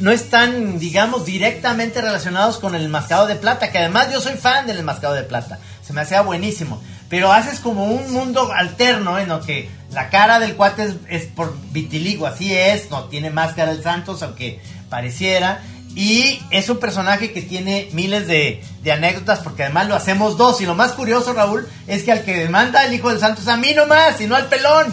[0.00, 4.66] no están, digamos, directamente relacionados con el Mascado de Plata, que además yo soy fan
[4.66, 9.28] del Mascado de Plata, se me hacía buenísimo, pero haces como un mundo alterno en
[9.28, 13.82] lo que la cara del cuate es, por vitiligo, así es, no tiene máscara el
[13.82, 15.62] Santos, aunque pareciera,
[15.94, 20.60] y es un personaje que tiene miles de, de anécdotas porque además lo hacemos dos.
[20.60, 23.48] Y lo más curioso, Raúl, es que al que demanda el hijo del santo es
[23.48, 24.92] a mí nomás y no al pelón.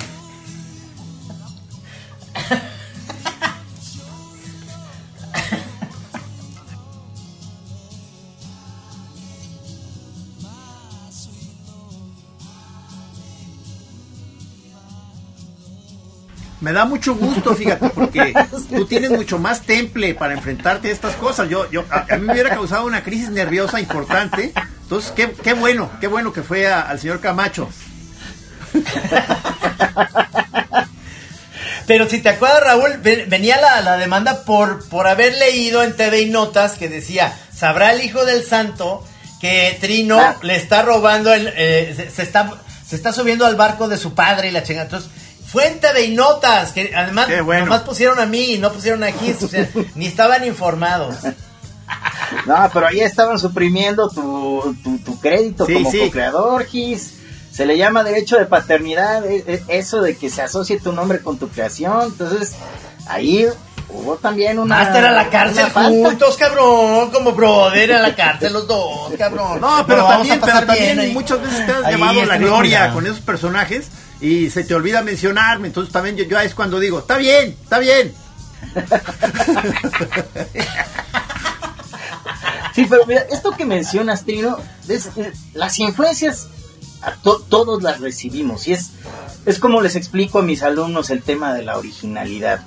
[16.66, 18.34] Me da mucho gusto, fíjate, porque
[18.72, 21.48] tú tienes mucho más temple para enfrentarte a estas cosas.
[21.48, 24.52] Yo, yo, a, a mí me hubiera causado una crisis nerviosa importante.
[24.82, 27.70] Entonces, qué, qué bueno, qué bueno que fue a- al señor Camacho.
[31.86, 35.96] Pero si te acuerdas, Raúl, ven- venía la, la demanda por, por haber leído en
[35.96, 39.08] TV y Notas que decía, sabrá el hijo del santo
[39.40, 40.36] que Trino Ah.
[40.42, 42.52] le está robando, el, eh, se, se está,
[42.88, 44.86] se está subiendo al barco de su padre y la chingada.
[44.86, 45.12] Entonces,
[45.48, 47.66] fue en TV y Notas, que además Qué bueno.
[47.66, 51.16] nomás pusieron a mí y no pusieron a Gis, o sea, ni estaban informados.
[52.46, 56.00] No, pero ahí estaban suprimiendo tu, tu, tu crédito Sí, como sí.
[56.00, 57.14] co-creador, Gis.
[57.52, 61.20] Se le llama derecho de paternidad, e- e- eso de que se asocie tu nombre
[61.20, 62.02] con tu creación.
[62.04, 62.54] Entonces,
[63.08, 63.48] ahí
[63.88, 64.76] hubo también una.
[64.84, 69.62] Máster a la cárcel juntos, cabrón, como brother a la cárcel los dos, cabrón.
[69.62, 73.22] No, pero también, pero también muchas veces te has Ahí llevado la gloria con esos
[73.22, 73.88] personajes
[74.22, 75.68] y se te olvida mencionarme.
[75.68, 78.14] Entonces también yo, es cuando digo, está bien, está bien.
[82.74, 84.58] Sí, pero mira, esto que mencionas, Trino,
[84.90, 86.50] eh, las influencias
[87.24, 88.92] todos las recibimos y es,
[89.46, 92.62] es como les explico a mis alumnos el tema de la originalidad.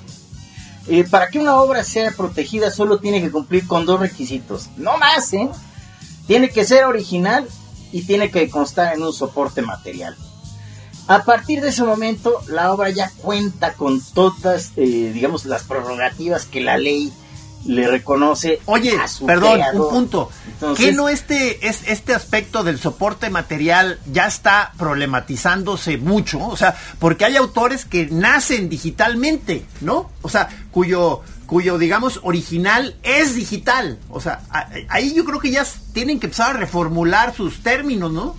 [0.87, 4.97] Eh, para que una obra sea protegida solo tiene que cumplir con dos requisitos, no
[4.97, 5.49] más, ¿eh?
[6.25, 7.47] Tiene que ser original
[7.91, 10.15] y tiene que constar en un soporte material.
[11.09, 16.45] A partir de ese momento, la obra ya cuenta con todas, eh, digamos, las prerrogativas
[16.45, 17.11] que la ley
[17.65, 19.81] le reconoce Oye, a su perdón, creador.
[19.81, 20.29] un punto.
[20.47, 26.45] Entonces- ¿Qué no este, es, este aspecto del soporte material ya está problematizándose mucho?
[26.45, 30.11] O sea, porque hay autores que nacen digitalmente, ¿no?
[30.21, 33.97] O sea, cuyo, cuyo digamos, original es digital.
[34.09, 34.41] O sea,
[34.87, 38.35] ahí yo creo que ya tienen que empezar a reformular sus términos, ¿no?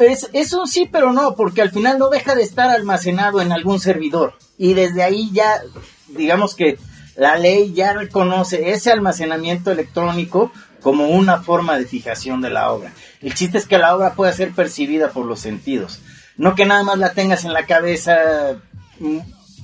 [0.00, 3.80] Es, eso sí, pero no, porque al final no deja de estar almacenado en algún
[3.80, 4.34] servidor.
[4.58, 5.62] Y desde ahí ya,
[6.08, 6.78] digamos que
[7.16, 12.92] la ley ya reconoce ese almacenamiento electrónico como una forma de fijación de la obra.
[13.20, 16.00] El chiste es que la obra pueda ser percibida por los sentidos.
[16.36, 18.56] No que nada más la tengas en la cabeza
[18.98, 19.18] mm,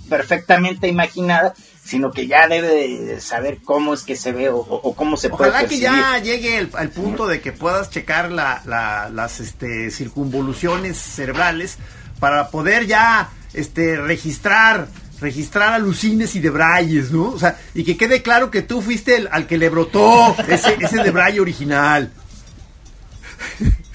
[0.08, 1.54] perfectamente imaginada,
[1.86, 2.68] sino que ya debe
[2.98, 6.58] de saber cómo es que se ve o, cómo se puede Ojalá que ya llegue
[6.58, 11.78] el- al punto de que puedas checar la- la- las este, circunvoluciones cerebrales
[12.18, 17.30] para poder ya este, registrar registrar alucines y debrayes, ¿no?
[17.30, 20.76] O sea, y que quede claro que tú fuiste el, al que le brotó ese,
[20.78, 22.12] ese debraye original.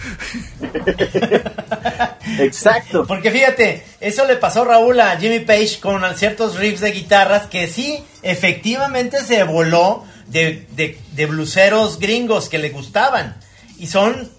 [2.39, 3.05] Exacto.
[3.05, 7.67] Porque fíjate, eso le pasó Raúl a Jimmy Page con ciertos riffs de guitarras que
[7.67, 13.35] sí, efectivamente se voló de, de, de bluseros gringos que le gustaban.
[13.77, 14.29] Y son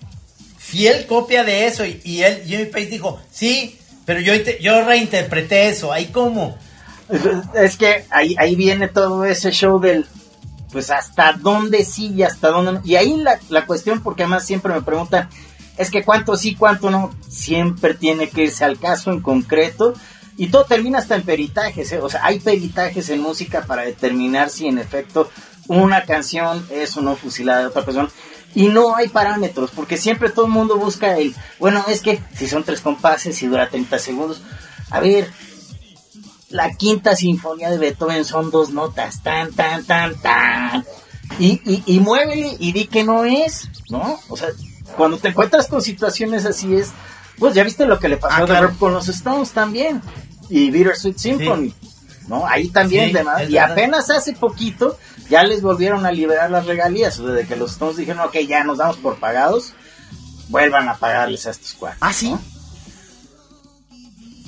[0.58, 1.84] fiel copia de eso.
[1.84, 5.92] Y, y él, Jimmy Page dijo, sí, pero yo, yo reinterpreté eso.
[5.92, 6.56] Ahí como.
[7.54, 10.06] Es que ahí, ahí viene todo ese show del,
[10.72, 12.80] pues hasta dónde sí y hasta dónde no.
[12.84, 15.28] Y ahí la, la cuestión, porque además siempre me preguntan,
[15.76, 19.94] es que cuánto sí, cuánto no, siempre tiene que irse al caso en concreto.
[20.36, 21.98] Y todo termina hasta en peritajes, ¿eh?
[21.98, 25.30] o sea, hay peritajes en música para determinar si en efecto
[25.68, 28.08] una canción es o no fusilada de otra persona.
[28.54, 32.46] Y no hay parámetros, porque siempre todo el mundo busca el, bueno, es que si
[32.48, 34.42] son tres compases y dura 30 segundos,
[34.90, 35.30] a ver,
[36.48, 40.84] la quinta sinfonía de Beethoven son dos notas, tan, tan, tan, tan.
[41.38, 44.20] Y, y, y muévele y di que no es, ¿no?
[44.28, 44.48] O sea,
[44.96, 46.90] cuando te encuentras con situaciones así es,
[47.38, 48.74] pues ya viste lo que le pasó Ah, a claro.
[48.78, 50.00] Con los Stones también.
[50.48, 51.74] Y Bittersweet Symphony,
[52.28, 52.46] ¿no?
[52.46, 53.42] Ahí también, Sí, demás.
[53.48, 53.72] Y verdad.
[53.72, 54.98] apenas hace poquito
[55.30, 57.18] ya les volvieron a liberar las regalías.
[57.18, 59.72] O sea, de que los Stones dijeron, ok, ya nos damos por pagados,
[60.48, 61.98] vuelvan a pagarles a estos cuatro.
[62.02, 62.34] Ah, sí.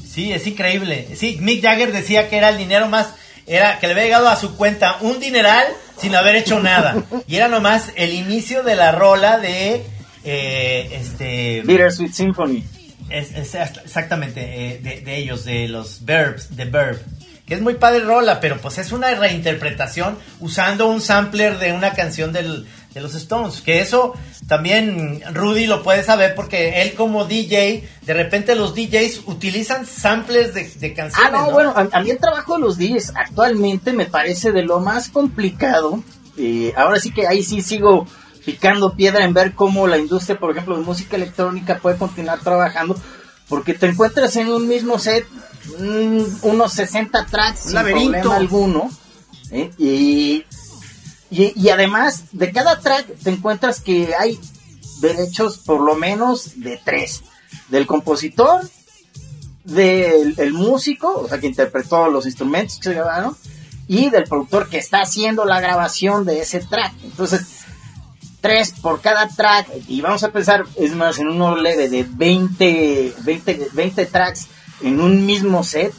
[0.08, 1.08] Sí, es increíble.
[1.16, 3.08] Sí, Mick Jagger decía que era el dinero más.
[3.46, 5.66] Era que le había llegado a su cuenta un dineral
[6.00, 7.02] sin haber hecho nada.
[7.26, 9.84] Y era nomás el inicio de la rola de.
[10.24, 11.62] Eh, este.
[11.64, 12.64] Bittersweet Symphony.
[13.10, 17.00] Es, es exactamente, eh, de, de ellos, de los Verbs, de Verb.
[17.46, 21.92] Que es muy padre rola, pero pues es una reinterpretación usando un sampler de una
[21.92, 23.60] canción del, de los Stones.
[23.60, 24.14] Que eso
[24.48, 30.54] también Rudy lo puede saber porque él como DJ, de repente los DJs utilizan samples
[30.54, 31.32] de, de Ah, canciones.
[31.32, 31.50] no, ¿no?
[31.52, 35.10] bueno, a, a mí el trabajo de los DJs actualmente me parece de lo más
[35.10, 36.02] complicado.
[36.38, 38.06] Eh, ahora sí que ahí sí sigo
[38.44, 42.96] picando piedra en ver cómo la industria, por ejemplo, de música electrónica puede continuar trabajando,
[43.48, 45.26] porque te encuentras en un mismo set
[45.78, 48.90] mm, unos 60 tracks Un sin problema alguno.
[49.50, 49.70] ¿eh?
[49.78, 50.44] Y,
[51.30, 54.38] y, y además, de cada track te encuentras que hay
[55.00, 57.22] derechos por lo menos de tres.
[57.68, 58.68] Del compositor,
[59.64, 63.36] del el músico, o sea, que interpretó los instrumentos que se grabaron,
[63.86, 66.92] y del productor que está haciendo la grabación de ese track.
[67.02, 67.63] Entonces,
[68.44, 73.14] tres por cada track, y vamos a pensar, es más, en uno leve de 20,
[73.24, 74.48] 20, 20 tracks
[74.82, 75.94] en un mismo set,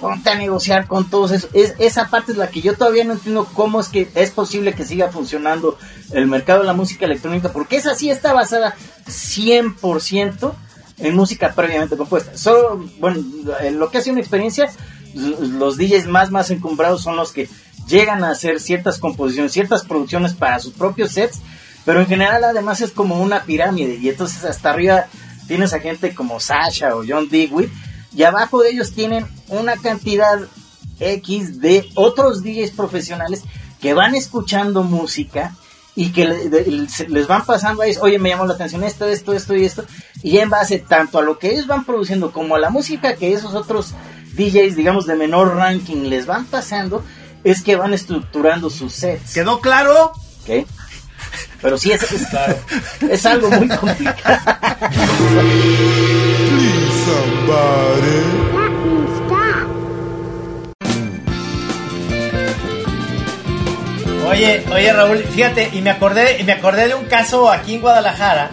[0.00, 1.50] ponte a negociar con todos esos.
[1.52, 4.72] Es, esa parte es la que yo todavía no entiendo cómo es que es posible
[4.72, 5.76] que siga funcionando
[6.12, 8.74] el mercado de la música electrónica, porque esa sí está basada
[9.06, 10.52] 100%
[10.96, 12.38] en música previamente compuesta.
[12.38, 13.22] Solo, bueno,
[13.60, 14.72] en lo que hace una experiencia,
[15.14, 17.50] los DJs más, más encumbrados son los que
[17.86, 21.42] llegan a hacer ciertas composiciones, ciertas producciones para sus propios sets,
[21.86, 25.06] pero en general además es como una pirámide y entonces hasta arriba
[25.46, 27.70] tienes a gente como Sasha o John Digweed
[28.14, 30.40] y abajo de ellos tienen una cantidad
[30.98, 33.44] X de otros DJs profesionales
[33.80, 35.54] que van escuchando música
[35.94, 36.26] y que
[37.08, 39.84] les van pasando a ellos, oye, me llamó la atención esto, esto, esto y esto,
[40.22, 43.32] y en base tanto a lo que ellos van produciendo como a la música que
[43.32, 43.94] esos otros
[44.34, 47.02] DJs, digamos, de menor ranking les van pasando,
[47.44, 49.32] es que van estructurando sus sets.
[49.32, 50.12] ¿Quedó claro?
[50.42, 50.66] ¿ok?
[51.62, 52.26] Pero sí, es, es,
[53.10, 54.56] es algo muy complicado.
[64.28, 67.80] Oye, oye Raúl, fíjate, y me acordé, y me acordé de un caso aquí en
[67.80, 68.50] Guadalajara,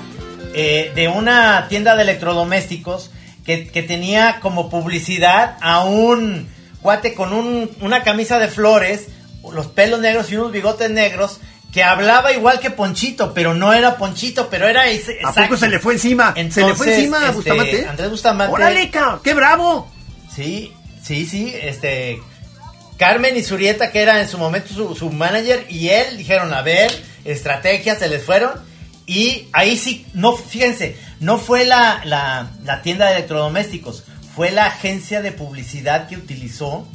[0.54, 3.10] eh, de una tienda de electrodomésticos
[3.44, 6.48] que, que tenía como publicidad a un
[6.82, 9.08] cuate con un- una camisa de flores,
[9.52, 11.40] los pelos negros y unos bigotes negros,
[11.74, 15.18] que hablaba igual que Ponchito, pero no era Ponchito, pero era ese.
[15.24, 16.34] ¿A poco se le fue encima?
[16.52, 17.88] ¿Se le fue encima a este, Bustamante?
[17.88, 18.54] Andrés Bustamante.
[18.54, 18.92] ¡Órale!
[19.24, 19.92] ¡Qué bravo!
[20.34, 20.72] Sí,
[21.04, 22.22] sí, sí, este
[22.98, 26.62] Carmen y Surieta, que era en su momento su, su manager, y él dijeron, a
[26.62, 26.92] ver,
[27.26, 28.52] estrategias, se les fueron.
[29.06, 34.06] Y ahí sí, no, fíjense, no fue la, la, la tienda de electrodomésticos,
[34.36, 36.88] fue la agencia de publicidad que utilizó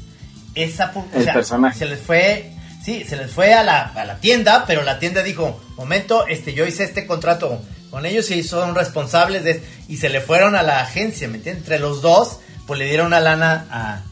[0.54, 1.78] esa El personaje.
[1.78, 2.52] Se les fue,
[2.88, 6.54] sí, se les fue a la, a la tienda, pero la tienda dijo, momento, este,
[6.54, 10.62] yo hice este contrato con ellos y son responsables de y se le fueron a
[10.62, 11.64] la agencia, ¿me entiendes?
[11.64, 14.02] Entre los dos, pues le dieron una lana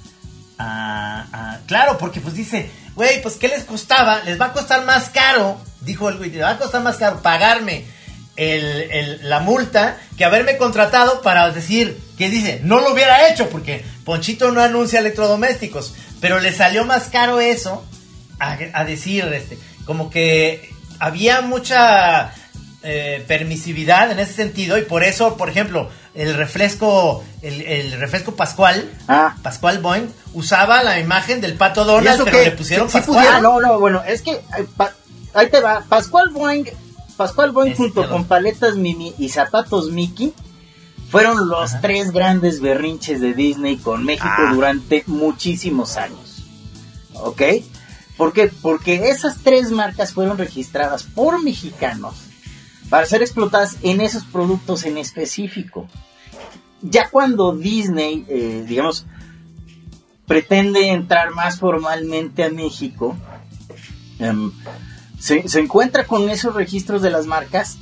[0.58, 4.22] a, claro, porque pues dice, güey, pues ¿qué les costaba?
[4.24, 7.22] Les va a costar más caro, dijo el güey, les va a costar más caro
[7.22, 7.84] pagarme
[8.36, 13.82] el- la multa que haberme contratado para decir, que dice, no lo hubiera hecho porque
[14.04, 17.82] Ponchito no anuncia electrodomésticos, pero le salió más caro eso
[18.38, 22.33] a, a decir, este, como que había mucha
[22.83, 28.35] eh, permisividad en ese sentido y por eso, por ejemplo, el refresco, el, el refresco
[28.37, 29.37] Pascual, Ah.
[29.42, 32.44] Pascual Boing, usaba la imagen del pato ¿Y Donald, pero qué?
[32.44, 33.27] le pusieron ¿Sí- sí Pascual.
[33.31, 34.94] Ah, no, no, bueno, es que eh, pa-
[35.35, 35.85] ahí te va.
[35.88, 36.64] Pascual Boing,
[37.16, 40.33] Pascual Boing junto con paletas Mimi y zapatos Mickey
[41.11, 41.81] fueron los Ajá.
[41.83, 44.53] tres grandes berrinches de Disney con México Ah.
[44.55, 46.42] durante muchísimos años.
[47.14, 47.42] ¿Ok?
[48.16, 48.50] ¿Por qué?
[48.62, 52.14] Porque esas tres marcas fueron registradas por mexicanos
[52.88, 55.88] para ser explotadas en esos productos en específico.
[56.83, 59.07] Ya cuando Disney, eh, digamos,
[60.26, 63.16] pretende entrar más formalmente a México,
[64.18, 64.52] em,
[65.18, 67.79] se, se encuentra con esos registros de las marcas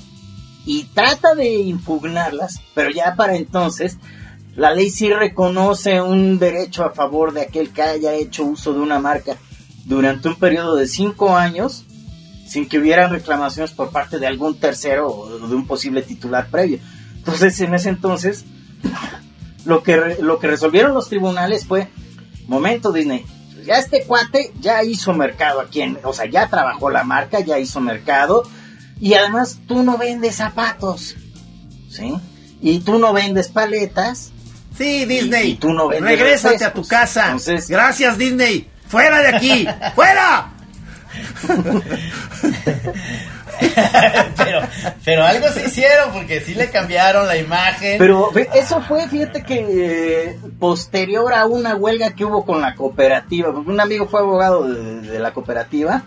[0.64, 3.98] y trata de impugnarlas, pero ya para entonces
[4.56, 8.80] la ley sí reconoce un derecho a favor de aquel que haya hecho uso de
[8.80, 9.36] una marca
[9.86, 11.84] durante un periodo de cinco años
[12.48, 16.78] sin que hubiera reclamaciones por parte de algún tercero o de un posible titular previo.
[17.16, 18.44] Entonces, en ese entonces,
[19.64, 21.88] lo que, lo que resolvieron los tribunales fue,
[22.46, 23.24] momento Disney,
[23.64, 27.58] ya este cuate ya hizo mercado aquí, en, o sea, ya trabajó la marca, ya
[27.58, 28.42] hizo mercado,
[29.00, 31.16] y además tú no vendes zapatos,
[31.88, 32.14] ¿sí?
[32.60, 34.30] Y tú no vendes paletas,
[34.76, 35.48] Sí, Disney.
[35.48, 37.26] Y- y tú no vendes Regrésate a tu casa.
[37.26, 38.68] Entonces- Gracias, Disney.
[38.94, 39.66] Fuera de aquí.
[39.96, 40.52] Fuera.
[44.36, 44.60] pero,
[45.04, 47.98] pero algo se hicieron porque sí le cambiaron la imagen.
[47.98, 53.52] Pero eso fue, fíjate que eh, posterior a una huelga que hubo con la cooperativa,
[53.52, 56.04] porque un amigo fue abogado de, de la cooperativa,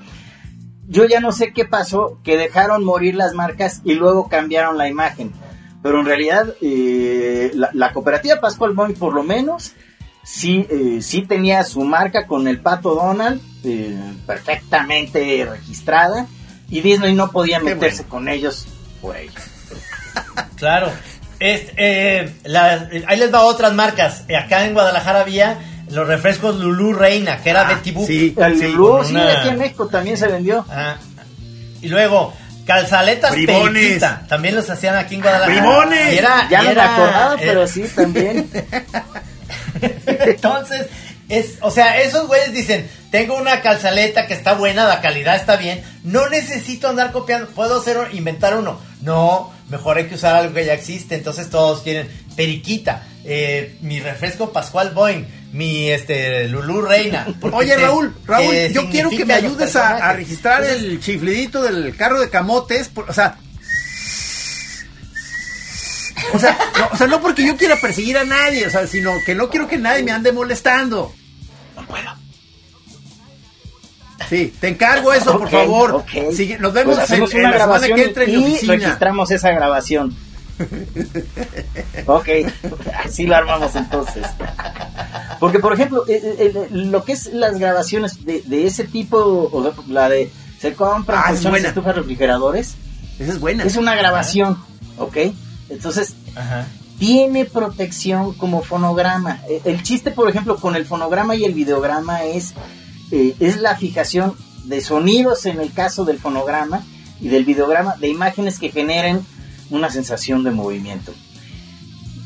[0.87, 4.87] yo ya no sé qué pasó, que dejaron morir las marcas y luego cambiaron la
[4.87, 5.33] imagen.
[5.83, 9.73] Pero en realidad eh, la, la cooperativa Pascual Boy por lo menos
[10.27, 16.27] sí, eh, sí tenía su marca con el pato Donald eh, perfectamente registrada
[16.69, 18.09] y Disney no podía meterse bueno.
[18.09, 18.67] con ellos
[19.01, 19.31] por ello.
[20.57, 20.91] Claro.
[21.39, 21.73] Este,
[22.23, 24.23] eh, la- ahí les va otras marcas.
[24.27, 25.59] Eh, Acá en Guadalajara había
[25.91, 28.07] los refrescos Lulú Reina, que era Ah, Betty Boop.
[28.07, 28.33] sí.
[28.35, 30.65] El Sí, Lulú, sí, una- aquí en México también se vendió.
[30.67, 30.97] Ajá.
[31.81, 32.33] Y luego,
[32.65, 33.33] calzaletas.
[33.35, 34.25] Periquita.
[34.27, 36.11] También los hacían aquí en Guadalajara.
[36.11, 38.49] Y era- ya y me era, acordaba, eh, pero sí también.
[40.05, 40.87] Entonces,
[41.29, 45.57] es, o sea, esos güeyes dicen, tengo una calzaleta que está buena, la calidad está
[45.57, 48.79] bien, no necesito andar copiando, puedo hacer inventar uno.
[49.01, 51.15] No, mejor hay que usar algo que ya existe.
[51.15, 57.27] Entonces todos quieren periquita, eh, mi refresco Pascual Boing, mi este Lulú Reina.
[57.51, 62.19] Oye, Raúl, Raúl, yo quiero que me ayudes a, registrar Entonces, el chiflidito del carro
[62.19, 62.87] de camotes.
[62.89, 63.37] por- o sea.
[66.33, 69.11] O sea, no, o sea, no porque yo quiera perseguir a nadie, o sea, sino
[69.25, 71.13] que no quiero que nadie me ande molestando.
[71.75, 72.11] No puedo.
[74.29, 75.91] Sí, te encargo eso, por favor.
[75.95, 76.09] ok.
[76.33, 78.35] Sigue- nos vemos Pues en, hacemos en una la semana grabación que entre en y
[78.53, 78.73] oficina.
[78.73, 80.15] registramos esa grabación.
[82.07, 82.27] ok,
[83.05, 84.25] así lo armamos entonces.
[85.39, 89.49] Porque, por ejemplo, eh, eh, eh, lo que es las grabaciones de, de ese tipo,
[89.51, 92.73] o sea, la de se compran Ah, es estufas, refrigeradores,
[93.19, 93.63] Esa es buena.
[93.65, 94.57] es una grabación,
[94.97, 95.17] ¿ok?
[95.69, 96.67] Entonces, Ajá.
[96.99, 99.41] tiene protección como fonograma.
[99.49, 102.53] Eh, El chiste, por ejemplo, con el fonograma y el videograma es,
[103.11, 106.83] eh, es la fijación de sonidos en el caso del fonograma
[107.21, 109.25] y del videograma de imágenes que generen
[109.69, 111.13] una sensación de movimiento.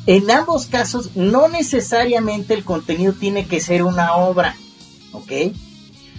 [0.08, 4.56] En ambos casos, no necesariamente el contenido tiene que ser una obra,
[5.12, 5.32] ¿ok?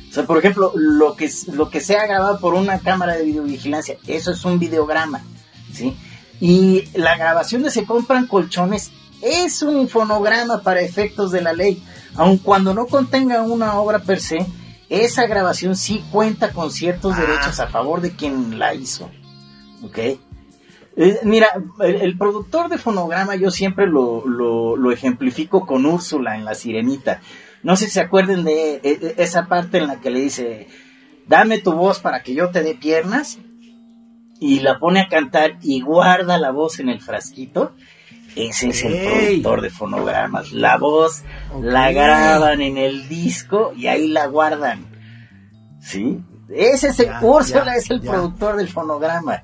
[0.08, 3.96] O sea, por ejemplo, lo que, lo que sea grabado por una cámara de videovigilancia,
[4.06, 5.22] eso es un videograma,
[5.72, 5.96] ¿sí?
[6.44, 8.90] Y la grabación de Se compran colchones
[9.22, 11.80] es un fonograma para efectos de la ley,
[12.16, 14.44] aun cuando no contenga una obra per se,
[14.88, 17.20] esa grabación sí cuenta con ciertos Ah.
[17.20, 19.08] derechos a favor de quien la hizo,
[19.84, 19.98] ¿ok?
[20.96, 21.46] Eh, mira,
[21.78, 26.54] el, el productor de fonograma yo siempre lo, lo, lo ejemplifico con Úrsula en La
[26.56, 27.20] Sirenita.
[27.62, 30.66] No sé si se acuerden de, eh, de esa parte en la que le dice,
[31.28, 33.38] dame tu voz para que yo te dé piernas.
[34.44, 37.72] Y la pone a cantar y guarda la voz en el frasquito.
[38.34, 39.04] Ese es el Ey.
[39.40, 40.52] productor de fonogramas.
[40.52, 41.22] La voz
[41.60, 44.84] la graban en el disco y ahí la guardan.
[45.80, 46.18] ¿Sí?
[46.48, 48.10] Ese es el, Ya, Úrsula ya, es el ya.
[48.10, 49.42] productor del fonograma.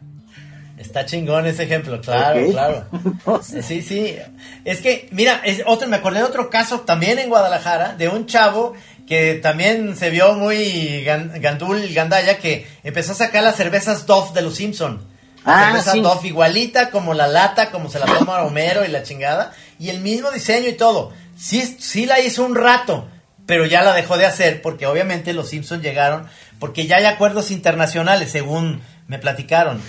[0.76, 2.84] Está chingón ese ejemplo, claro, claro.
[3.04, 4.16] Entonces, Sí, sí.
[4.64, 8.26] Es que, mira, es otro, me acordé de otro caso también en Guadalajara, de un
[8.26, 8.74] chavo
[9.08, 14.32] que también se vio muy gan- gandul, gandalla, que empezó a sacar las cervezas Dove
[14.34, 15.02] de los Simpson.
[15.44, 16.00] Ah, cerveza sí.
[16.02, 20.00] Dove igualita como la lata, como se la toma Homero y la chingada, y el
[20.00, 21.12] mismo diseño y todo.
[21.38, 23.08] Sí, sí la hizo un rato,
[23.46, 26.26] pero ya la dejó de hacer porque obviamente los Simpsons llegaron,
[26.58, 29.80] porque ya hay acuerdos internacionales, según me platicaron.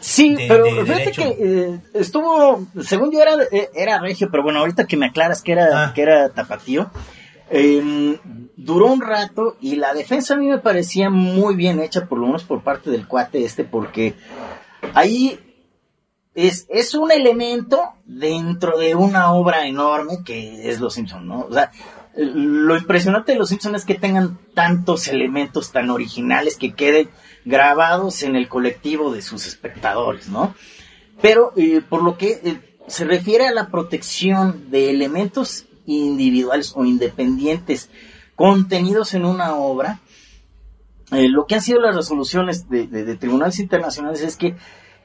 [0.00, 4.44] Sí, de- pero de fíjate que eh, estuvo, según yo era, eh, era regio, pero
[4.44, 5.92] bueno, ahorita que me aclaras que era, Ah.
[5.94, 6.90] que era tapatío,
[7.50, 8.18] eh,
[8.56, 12.26] duró un rato y la defensa a mí me parecía muy bien hecha, por lo
[12.26, 14.14] menos por parte del cuate este, porque
[14.94, 15.38] ahí
[16.34, 21.46] es, es un elemento dentro de una obra enorme que es Los Simpsons, ¿no?
[21.48, 21.72] O sea,
[22.16, 27.10] lo impresionante de Los Simpsons es que tengan tantos elementos tan originales que queden
[27.44, 30.54] grabados en el colectivo de sus espectadores, ¿no?
[31.22, 36.84] Pero eh, por lo que eh, se refiere a la protección de elementos individuales o
[36.84, 37.90] independientes
[38.36, 40.00] contenidos en una obra,
[41.10, 44.54] eh, lo que han sido las resoluciones de, tribunales internacionales es que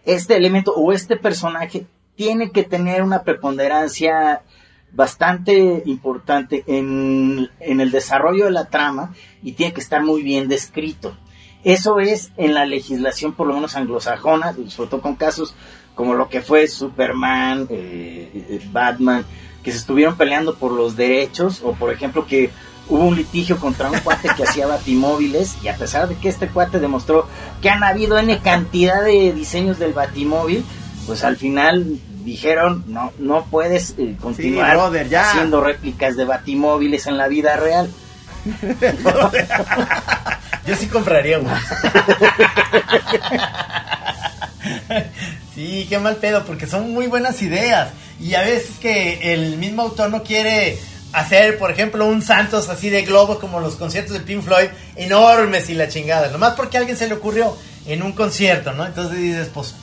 [0.05, 4.43] este elemento o este personaje tiene que tener una preponderancia
[4.91, 10.47] bastante importante en, en el desarrollo de la trama y tiene que estar muy bien
[10.47, 11.17] descrito.
[11.63, 15.55] Eso es en la legislación por lo menos anglosajona, sobre todo con casos
[15.95, 19.25] como lo que fue Superman, eh, eh, Batman,
[19.63, 22.49] que se estuvieron peleando por los derechos, o por ejemplo que
[22.89, 26.47] hubo un litigio contra un cuate que hacía batimóviles, y a pesar de que este
[26.47, 27.27] cuate demostró
[27.61, 30.65] que han habido N cantidad de diseños del batimóvil,
[31.05, 35.29] pues al final dijeron, no, no puedes eh, continuar brother, ya.
[35.29, 37.89] haciendo réplicas de batimóviles en la vida real.
[40.65, 41.51] Yo sí compraría uno.
[45.55, 47.89] sí, qué mal pedo, porque son muy buenas ideas.
[48.19, 50.77] Y a veces que el mismo autor no quiere
[51.11, 55.69] hacer, por ejemplo, un Santos así de globo como los conciertos de Pink Floyd, enormes
[55.69, 56.29] y la chingada.
[56.29, 58.85] Nomás porque a alguien se le ocurrió en un concierto, ¿no?
[58.85, 59.75] Entonces dices, pues,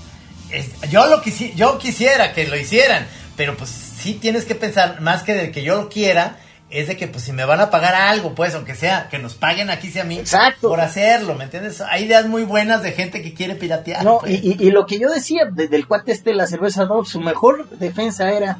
[0.50, 3.06] es- yo, lo quisi- yo quisiera que lo hicieran,
[3.36, 6.38] pero pues sí tienes que pensar, más que de que yo lo quiera,
[6.70, 9.34] es de que pues si me van a pagar algo, pues aunque sea, que nos
[9.34, 10.68] paguen aquí sea a mí Exacto.
[10.68, 11.80] por hacerlo, ¿me entiendes?
[11.80, 14.04] Hay ideas muy buenas de gente que quiere piratear.
[14.04, 14.32] No, pues.
[14.42, 17.06] y, y- y lo que yo decía de- del cuate este de la cerveza Dove,
[17.08, 18.58] su mejor defensa era,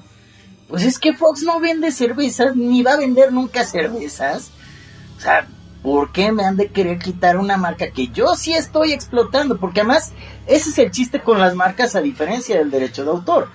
[0.68, 4.50] pues es que Fox no vende cervezas, ni va a vender nunca cervezas.
[5.16, 5.46] O sea,
[5.82, 9.58] ¿por qué me han de querer quitar una marca que yo sí estoy explotando?
[9.58, 10.12] Porque además,
[10.46, 13.48] ese es el chiste con las marcas a diferencia del derecho de autor.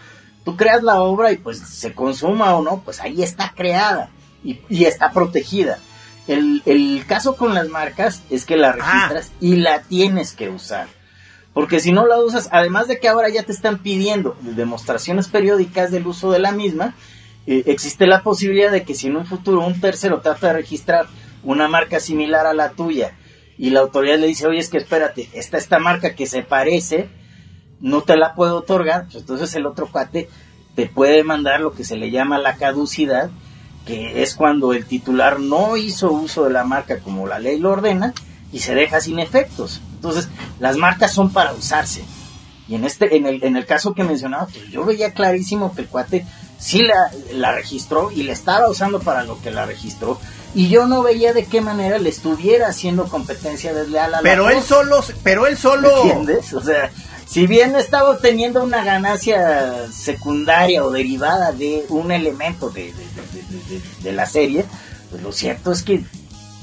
[0.44, 4.10] Tú creas la obra y pues se consuma o no, pues ahí está creada
[4.46, 5.80] y, y está protegida.
[6.28, 10.88] El, el caso con las marcas es que la registras y la tienes que usar.
[11.54, 15.92] Porque si no la usas, además de que ahora ya te están pidiendo demostraciones periódicas
[15.92, 16.96] del uso de la misma,
[17.48, 21.08] eh, existe la posibilidad de que si en un futuro un tercero trata de registrar
[21.44, 23.14] una marca similar a la tuya
[23.58, 27.08] y la autoridad le dice, oye, es que espérate, está esta marca que se parece,
[27.80, 30.28] no te la puedo otorgar, pues entonces el otro cuate
[30.76, 33.30] te puede mandar lo que se le llama la caducidad,
[33.86, 37.72] que es cuando el titular no hizo uso de la marca como la ley lo
[37.72, 38.14] ordena
[38.52, 39.82] y se deja sin efectos.
[39.96, 40.28] Entonces,
[40.60, 42.04] las marcas son para usarse.
[42.68, 45.82] Y en este, en el, en el caso que mencionaba, pues yo veía clarísimo que
[45.82, 46.26] el cuate
[46.60, 50.20] sí la, la registró y la estaba usando para lo que la registró.
[50.56, 54.50] Y yo no veía de qué manera le estuviera haciendo competencia desleal a la Pero
[54.50, 55.96] él solo, pero él ¿Me solo.
[56.04, 56.54] entiendes?
[56.54, 56.90] O sea,
[57.28, 63.35] si bien estaba obteniendo una ganancia secundaria o derivada de un elemento de, de- de-
[64.04, 64.66] de- la serie,
[65.10, 66.04] pues lo cierto es que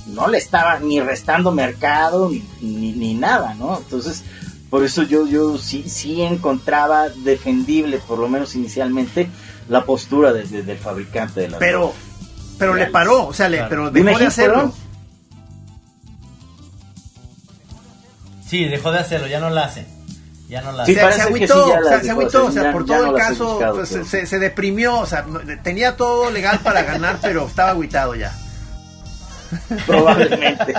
[0.09, 3.79] no le estaba ni restando mercado ni, ni, ni nada, ¿no?
[3.79, 4.23] Entonces,
[4.71, 9.29] por eso yo, yo sí, sí encontraba defendible, por lo menos inicialmente,
[9.69, 11.93] la postura de- de- del fabricante de la Pero,
[12.59, 13.69] pero le paró, o sea, le, Claro.
[13.71, 14.55] pero dejó de hacerlo.
[14.55, 14.73] perdón.
[18.49, 19.87] Sí, dejó de hacerlo, ya no la hace.
[20.53, 22.45] Ya no la Sí, se, se que agüitó, sí, ya o sea, las se agüitó,
[22.47, 25.25] o sea, ya- por todo no el caso, buscado, pues, se, se deprimió, o sea,
[25.63, 28.33] tenía todo legal para ganar, pero estaba agüitado ya.
[29.87, 30.75] Probablemente.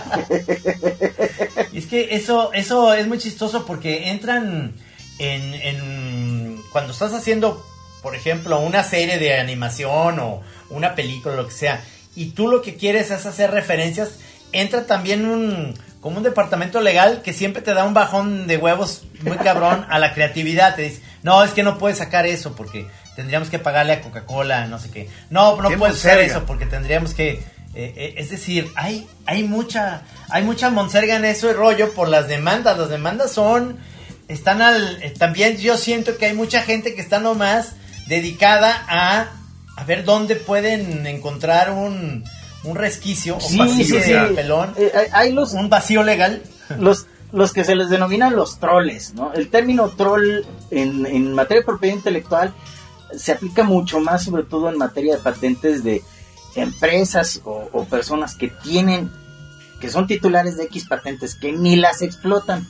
[1.72, 4.74] Y es que eso, eso es muy chistoso porque entran
[5.20, 7.66] en, en- Cuando estás haciendo,
[8.02, 11.82] por ejemplo, una serie de animación o una película, lo que sea,
[12.16, 14.12] y tú lo que quieres es hacer referencias,
[14.52, 15.74] entra también un...
[16.04, 20.00] Como un departamento legal que siempre te da un bajón de huevos muy cabrón a
[20.00, 20.76] la creatividad.
[20.76, 24.68] Te dice, no, es que no puedes sacar eso porque tendríamos que pagarle a Coca-Cola,
[24.68, 25.10] no sé qué.
[25.30, 27.42] No, no puedes hacer eso porque tendríamos que
[27.76, 32.08] eh, eh, es decir hay hay mucha hay mucha monserga en eso y rollo por
[32.08, 33.80] las demandas las demandas son
[34.28, 37.72] están al eh, también yo siento que hay mucha gente que está nomás
[38.06, 39.32] dedicada a
[39.76, 42.24] a ver dónde pueden encontrar un
[42.64, 44.12] un resquicio Sí, o pasillo sí, sí.
[44.14, 46.42] de pelón Eh, hay- hay los, un vacío legal
[46.80, 49.34] los, los que se les denominan los troles, ¿no?
[49.34, 50.42] El término troll
[50.72, 52.54] en, en materia de propiedad intelectual
[53.18, 56.02] se aplica mucho más, sobre todo en materia de patentes de
[56.56, 59.12] empresas o, o personas que tienen,
[59.82, 62.68] que son titulares de X patentes, que ni las explotan,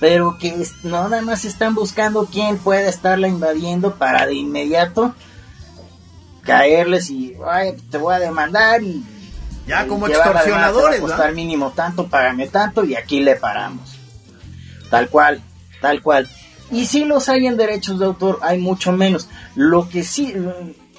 [0.00, 5.14] pero que nada más están buscando quién puede estarla invadiendo para de inmediato
[6.42, 9.04] caerles y "Ay, te voy a demandar y
[9.68, 13.98] Ya como va extorsionadores, a costar mínimo tanto, págame tanto y aquí le paramos.
[14.90, 15.42] Tal cual,
[15.80, 16.28] tal cual.
[16.70, 19.28] Y si los hay en derechos de autor, hay mucho menos.
[19.54, 20.34] Lo que sí,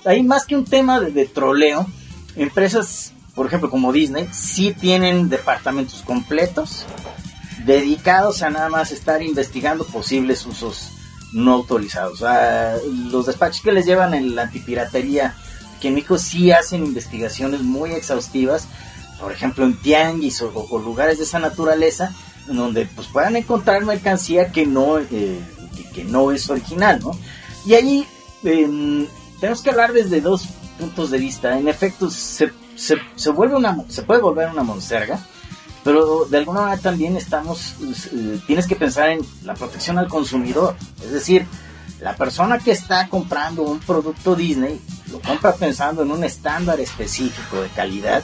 [0.06, 1.88] hay más que un tema de, de troleo,
[2.36, 6.86] empresas, por ejemplo, como Disney, sí tienen departamentos completos
[7.66, 10.92] dedicados a nada más estar investigando posibles usos
[11.34, 12.24] no autorizados.
[13.12, 15.36] Los despachos que les llevan en la antipiratería,
[15.80, 18.68] que en México sí hacen investigaciones muy exhaustivas,
[19.20, 22.14] por ejemplo en tianguis o, o lugares de esa naturaleza,
[22.48, 25.40] donde pues puedan encontrar mercancía que no, eh,
[25.76, 27.12] que, que no es original, ¿no?
[27.66, 28.08] Y ahí
[28.44, 29.08] em,
[29.40, 30.48] tenemos que hablar desde dos
[30.80, 31.60] puntos de vista.
[31.60, 35.20] En efecto, se, se, se vuelve una, se puede volver una monserga,
[35.84, 37.76] pero de alguna manera también estamos,
[38.14, 40.76] eh, tienes que pensar en la protección al consumidor.
[41.04, 41.46] Es decir,
[42.02, 44.80] la persona que está comprando un producto Disney
[45.12, 48.24] lo compra pensando en un estándar específico de calidad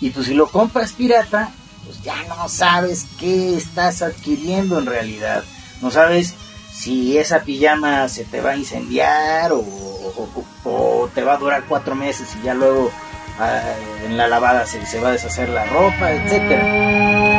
[0.00, 1.50] y pues si lo compras pirata,
[1.84, 5.44] pues ya no sabes qué estás adquiriendo en realidad.
[5.80, 6.34] No sabes
[6.72, 11.64] si esa pijama se te va a incendiar o, o- o te va a durar
[11.68, 12.90] cuatro meses y ya luego
[13.38, 13.60] ah,
[14.04, 17.31] en la lavada se, se va a deshacer la ropa, etcétera.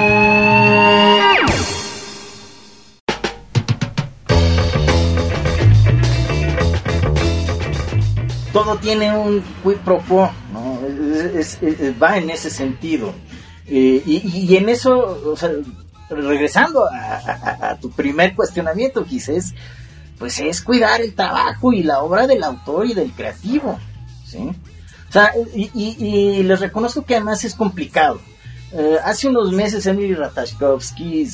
[8.83, 10.79] Tiene un quid pro quo, ¿no?
[11.39, 13.13] Es- es- es- va en ese sentido.
[13.65, 14.21] Eh, y,
[14.51, 15.49] y en eso, o sea,
[16.09, 19.53] regresando a, a- a tu primer cuestionamiento, quizás,
[20.19, 23.79] pues es cuidar el trabajo y la obra del autor y del creativo,
[24.27, 24.51] ¿sí?
[25.09, 25.95] O sea, y, y-
[26.39, 28.19] y les reconozco que además es complicado.
[28.73, 31.27] Eh, hace unos meses Emily Ratajkowski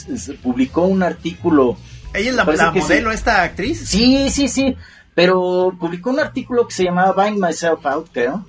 [0.44, 1.78] publicó un artículo
[2.14, 2.80] Ella es la, sí.
[2.80, 3.88] modelo, esta actriz.
[3.88, 4.76] Sí, sí, sí.
[5.20, 8.46] Pero publicó un artículo que se llamaba Bind Myself Out, creo.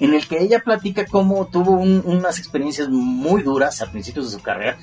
[0.00, 4.36] En el que ella platica cómo tuvo un- unas experiencias muy duras a principios de
[4.36, 4.76] su carrera.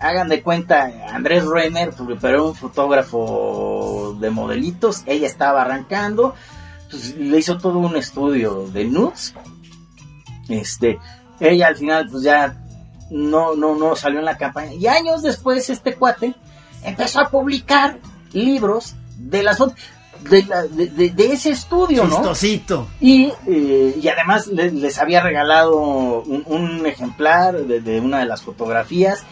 [0.00, 5.04] Hagan de cuenta, Andrés Renner, pero un fotógrafo de modelitos.
[5.06, 6.34] Ella estaba arrancando.
[6.90, 9.34] pues, le hizo todo un estudio de nudes.
[10.48, 10.98] Este,
[11.38, 12.60] ella al final, pues ya
[13.10, 14.74] no, no, no salió en la campaña.
[14.74, 16.34] Y años después, este cuate
[16.84, 17.98] empezó a publicar
[18.32, 19.74] libros de las fotos,
[20.28, 22.16] de, la- de, de- de ese estudio, ¿no?
[22.16, 22.88] Chistosito.
[23.00, 25.76] Y, eh, y además le- les había regalado
[26.22, 29.22] un, un ejemplar de, de una de las fotografías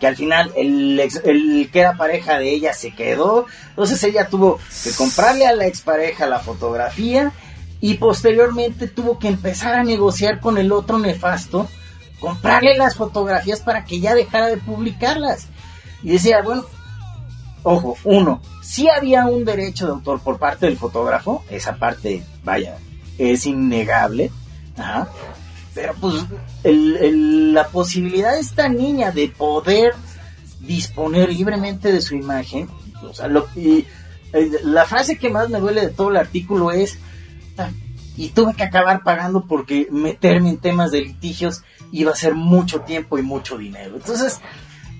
[0.00, 3.46] que al final el, ex- el que era pareja de ella se quedó.
[3.70, 7.32] Entonces ella tuvo que comprarle a la expareja la fotografía
[7.80, 11.68] y posteriormente tuvo que empezar a negociar con el otro nefasto,
[12.20, 15.46] comprarle las fotografías para que ya dejara de publicarlas.
[16.02, 16.64] Y decía, bueno,
[17.62, 22.76] ojo, uno, sí había un derecho de autor por parte del fotógrafo, esa parte, vaya,
[23.18, 24.30] es innegable,
[24.76, 25.08] ajá,
[25.74, 26.24] pero pues
[26.64, 29.94] la posibilidad de esta niña de poder
[30.60, 32.68] disponer libremente de su imagen,
[33.02, 33.86] o sea, lo, y,
[34.32, 36.98] eh, la frase que más me duele de todo el artículo es,
[37.56, 37.70] "Ah,
[38.16, 42.80] y tuve que acabar pagando porque meterme en temas de litigios iba a ser mucho
[42.80, 43.94] tiempo y mucho dinero.
[43.96, 44.40] Entonces,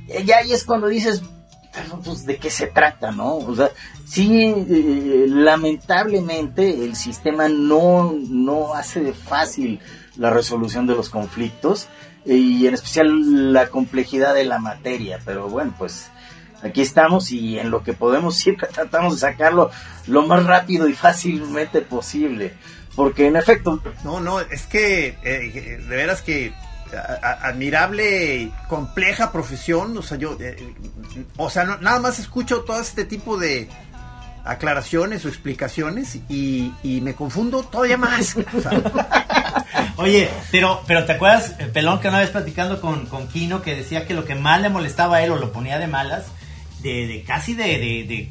[0.07, 1.23] eh, ya ahí es cuando dices,
[1.83, 3.37] "Pero, pues, ¿de qué se trata, no?
[3.37, 3.71] O sea,
[4.07, 9.81] sí, eh, lamentablemente el sistema no, no hace fácil
[10.17, 11.89] la resolución de los conflictos
[12.27, 16.11] eh, y en especial la complejidad de la materia, pero bueno, pues
[16.63, 19.71] aquí estamos y en lo que podemos siempre tratamos de sacarlo
[20.07, 22.55] lo más rápido y fácilmente posible,
[22.97, 26.53] porque en efecto, No, no, es que eh, de veras que
[27.43, 30.75] admirable y compleja profesión, o sea, yo, eh,
[31.37, 33.69] o sea, no- nada más escucho todo este tipo de
[34.45, 38.37] aclaraciones o explicaciones y, y me confundo todavía más.
[38.57, 38.81] o sea,
[39.97, 43.75] Oye, pero, pero ¿te acuerdas, eh, Pelón, que una vez platicando con, con Kino, que
[43.75, 46.27] decía que lo que más le molestaba a él o lo ponía de malas,
[46.83, 48.31] de, de casi de- de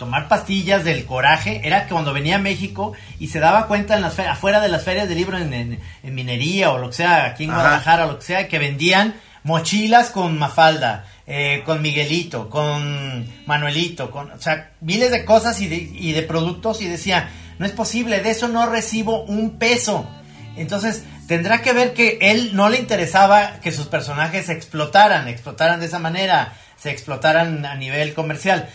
[0.00, 4.02] tomar pastillas del coraje, era que cuando venía a México y se daba cuenta en
[4.02, 7.26] las afuera de las ferias de libro en, en- en minería o lo que sea,
[7.26, 7.60] aquí en Ajá.
[7.60, 14.10] Guadalajara o lo que sea, que vendían mochilas con Mafalda, eh, con Miguelito, con Manuelito,
[14.10, 17.28] con, o sea, miles de cosas y de, y de productos y decía,
[17.58, 20.08] no es posible, de eso no recibo un peso.
[20.56, 25.86] Entonces tendrá que ver que él no le interesaba que sus personajes explotaran, explotaran de
[25.86, 28.68] esa manera, se explotaran a nivel comercial.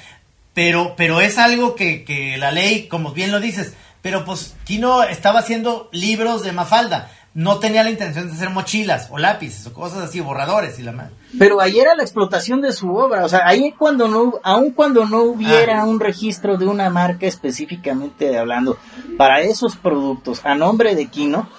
[0.55, 5.03] Pero, pero es algo que, que la ley, como bien lo dices, pero pues Kino
[5.03, 7.11] estaba haciendo libros de Mafalda.
[7.33, 10.93] No tenía la intención de hacer mochilas o lápices o cosas así, borradores y la
[10.93, 11.11] madre.
[11.37, 15.05] Pero ahí era la explotación de su obra, o sea, ahí cuando no, aun cuando
[15.05, 15.85] no hubiera Ah.
[15.85, 18.77] un registro de una marca específicamente hablando
[19.17, 21.49] para esos productos a nombre de Kino,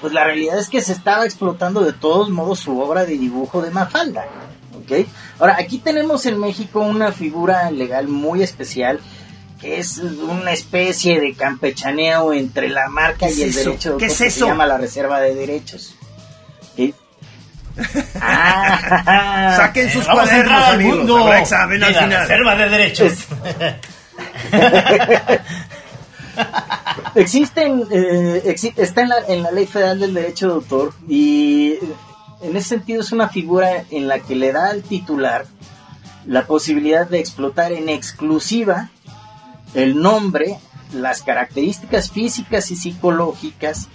[0.00, 3.62] pues la realidad es que se estaba explotando de todos modos su obra de dibujo
[3.62, 4.24] de Mafalda,
[4.90, 5.06] ¿ok?
[5.38, 9.00] Ahora, aquí tenemos en México una figura legal muy especial
[9.60, 13.64] que es una especie de campechaneo entre la marca ¿Qué y es el eso?
[13.70, 14.44] derecho de ¿Qué es eso?
[14.46, 15.94] se llama la reserva de derechos.
[18.20, 20.96] Ah, Saquen sus Vamos cuadernos, al amigos.
[20.98, 23.12] mundo Habrá examen la reserva de derechos.
[27.14, 31.74] Existen, eh, exi- está en la, en la Ley Federal del Derecho de Autor y
[32.42, 35.46] en ese sentido es una figura en la que le da al titular
[36.26, 38.90] la posibilidad de explotar en exclusiva
[39.74, 40.58] el nombre,
[40.92, 43.88] las características físicas y psicológicas,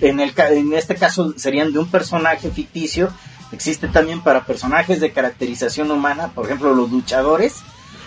[0.00, 3.10] en, el, en este caso serían de un personaje ficticio,
[3.52, 7.62] existe también para personajes de caracterización humana, por ejemplo los luchadores,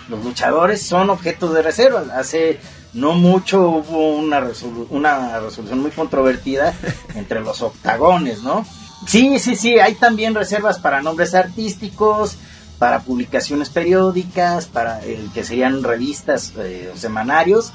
[0.08, 2.04] los luchadores son objetos de reserva.
[2.14, 2.60] Hace
[2.92, 6.74] no mucho hubo una, resolu- una resolución muy controvertida
[7.14, 8.64] entre los octagones, ¿no?
[9.06, 12.36] Sí, sí, sí, hay también reservas para nombres artísticos,
[12.78, 17.72] para publicaciones periódicas, para el que serían revistas eh, o semanarios,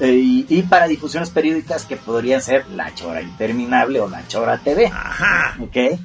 [0.00, 4.58] eh, y, y para difusiones periódicas que podrían ser La Chora Interminable o La Chora
[4.58, 4.86] TV.
[4.86, 5.56] Ajá.
[5.62, 5.76] ¿Ok?
[5.76, 5.98] E-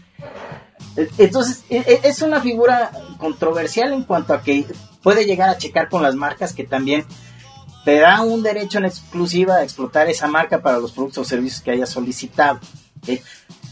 [1.17, 4.65] Entonces, e- e- es una figura controversial en cuanto a que
[5.01, 7.05] puede llegar a checar con las marcas que también
[7.85, 11.61] te da un derecho en exclusiva a explotar esa marca para los productos o servicios
[11.61, 12.59] que haya solicitado.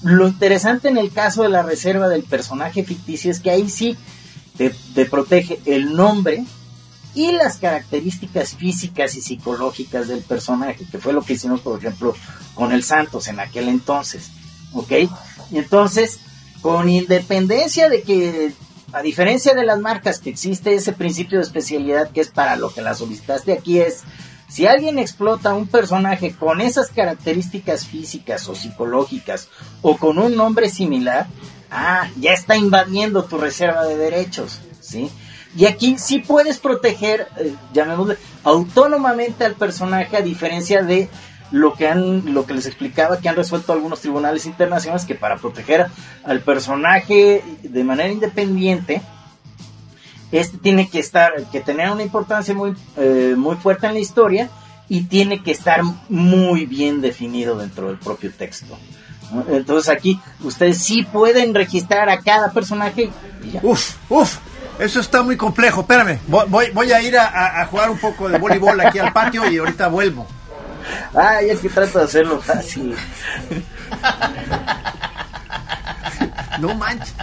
[0.04, 3.98] Lo interesante en el caso de la reserva del personaje ficticio es que ahí sí
[4.58, 6.44] te, te protege el nombre
[7.16, 12.16] y las características físicas y psicológicas del personaje, que fue lo que hicimos, por ejemplo,
[12.56, 14.32] con el Santos en aquel entonces.
[14.74, 14.92] ¿Ok?
[15.52, 16.20] Y entonces,
[16.62, 18.54] con independencia de que,
[18.92, 22.74] a diferencia de las marcas, que existe ese principio de especialidad que es para lo
[22.74, 24.02] que la solicitaste aquí, es
[24.54, 29.50] si alguien explota un personaje con esas características físicas o psicológicas
[29.82, 31.26] o con un nombre similar,
[31.72, 35.10] ah, ya está invadiendo tu reserva de derechos, ¿sí?
[35.58, 37.56] Y aquí sí puedes proteger, eh,
[38.44, 41.10] autónomamente al personaje a diferencia de
[41.50, 45.38] lo que han, lo que les explicaba que han resuelto algunos tribunales internacionales que para
[45.38, 45.88] proteger
[46.26, 49.02] al personaje de manera independiente,
[50.34, 54.50] este tiene que estar, que tener una importancia muy, eh, muy fuerte en la historia
[54.90, 58.78] y tiene que estar muy bien definido dentro del propio texto.
[59.32, 59.46] ¿no?
[59.56, 63.10] Entonces aquí ustedes sí pueden registrar a cada personaje
[63.44, 63.60] y ya.
[63.64, 64.38] Uf, uf.
[64.80, 65.82] Eso está muy complejo.
[65.82, 66.18] Espérame.
[66.28, 69.14] Voy, voy, voy a ir a, a- a jugar un poco de voleibol aquí al
[69.14, 70.28] patio y ahorita vuelvo.
[71.16, 72.96] Ay, es que trato de hacerlo fácil.
[76.60, 77.14] No manches.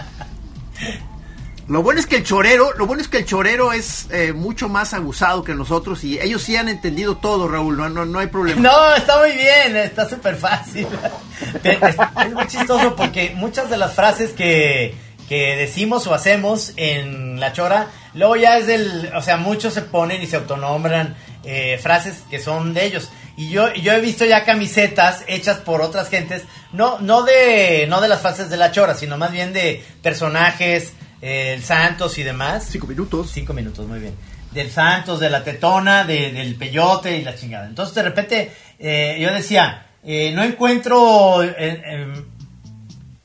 [1.71, 4.67] Lo bueno es que el chorero, lo bueno es que el chorero es eh, mucho
[4.67, 7.77] más abusado que nosotros y ellos sí han entendido todo, Raúl.
[7.77, 8.59] No, no, no hay problema.
[8.59, 10.85] No, está muy bien, está súper fácil.
[11.63, 11.95] Es,
[12.27, 14.95] es muy chistoso porque muchas de las frases que,
[15.29, 19.81] que decimos o hacemos en La Chora, luego ya es del, o sea, muchos se
[19.81, 21.15] ponen y se autonombran
[21.45, 23.09] eh, frases que son de ellos.
[23.37, 26.43] Y yo, yo he visto ya camisetas hechas por otras gentes,
[26.73, 30.91] no, no de, no de las frases de La Chora, sino más bien de personajes,
[31.21, 32.67] el Santos y demás.
[32.69, 33.31] Cinco minutos.
[33.33, 34.15] Cinco minutos, muy bien.
[34.51, 37.65] Del Santos, de la Tetona, de- del Peyote y la chingada.
[37.67, 41.41] Entonces, de repente, eh, yo decía, eh, no encuentro.
[41.43, 42.13] eh,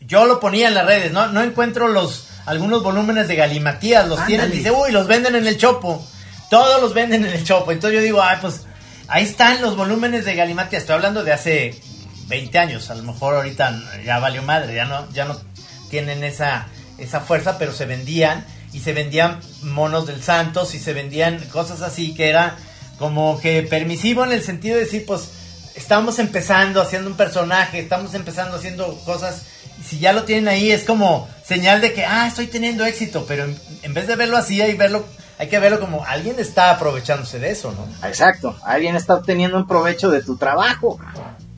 [0.01, 4.25] yo lo ponía en las redes, no, no encuentro los algunos volúmenes de Galimatías, los
[4.25, 4.57] tienen, Ándale.
[4.59, 6.07] dice, uy, los venden en el Chopo.
[6.49, 7.73] Todos los venden en el Chopo.
[7.73, 8.67] Entonces yo digo, ay, pues
[9.09, 10.83] ahí están los volúmenes de Galimatías.
[10.83, 11.75] Estoy hablando de hace
[12.29, 15.37] 20 años, a lo mejor ahorita ya valió madre, ya no, ya no
[15.91, 16.69] tienen esa,
[16.99, 21.83] esa fuerza, pero se vendían y se vendían monos del Santos y se vendían cosas
[21.83, 22.57] así que era
[22.99, 25.31] como que permisivo en el sentido de decir, pues
[25.75, 29.43] estamos empezando haciendo un personaje, estamos empezando haciendo cosas
[29.79, 33.25] y si ya lo tienen ahí es como señal de que, ah, estoy teniendo éxito,
[33.29, 35.05] pero en, en vez de verlo así, hay, verlo,
[35.39, 38.09] hay que verlo como alguien está aprovechándose de eso, ¿no?
[38.09, 40.99] Exacto, alguien está obteniendo un provecho de tu trabajo.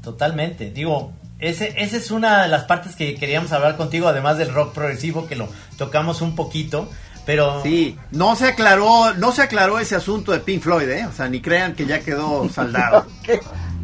[0.02, 0.70] Totalmente.
[0.70, 4.72] Digo, ese, esa es una de las partes que queríamos hablar contigo, además del rock
[4.74, 6.90] progresivo, que lo tocamos un poquito.
[7.26, 11.06] Pero Sí, no se aclaró, no se aclaró ese asunto de Pink Floyd, ¿eh?
[11.06, 13.06] O sea, ni crean que ya quedó saldado.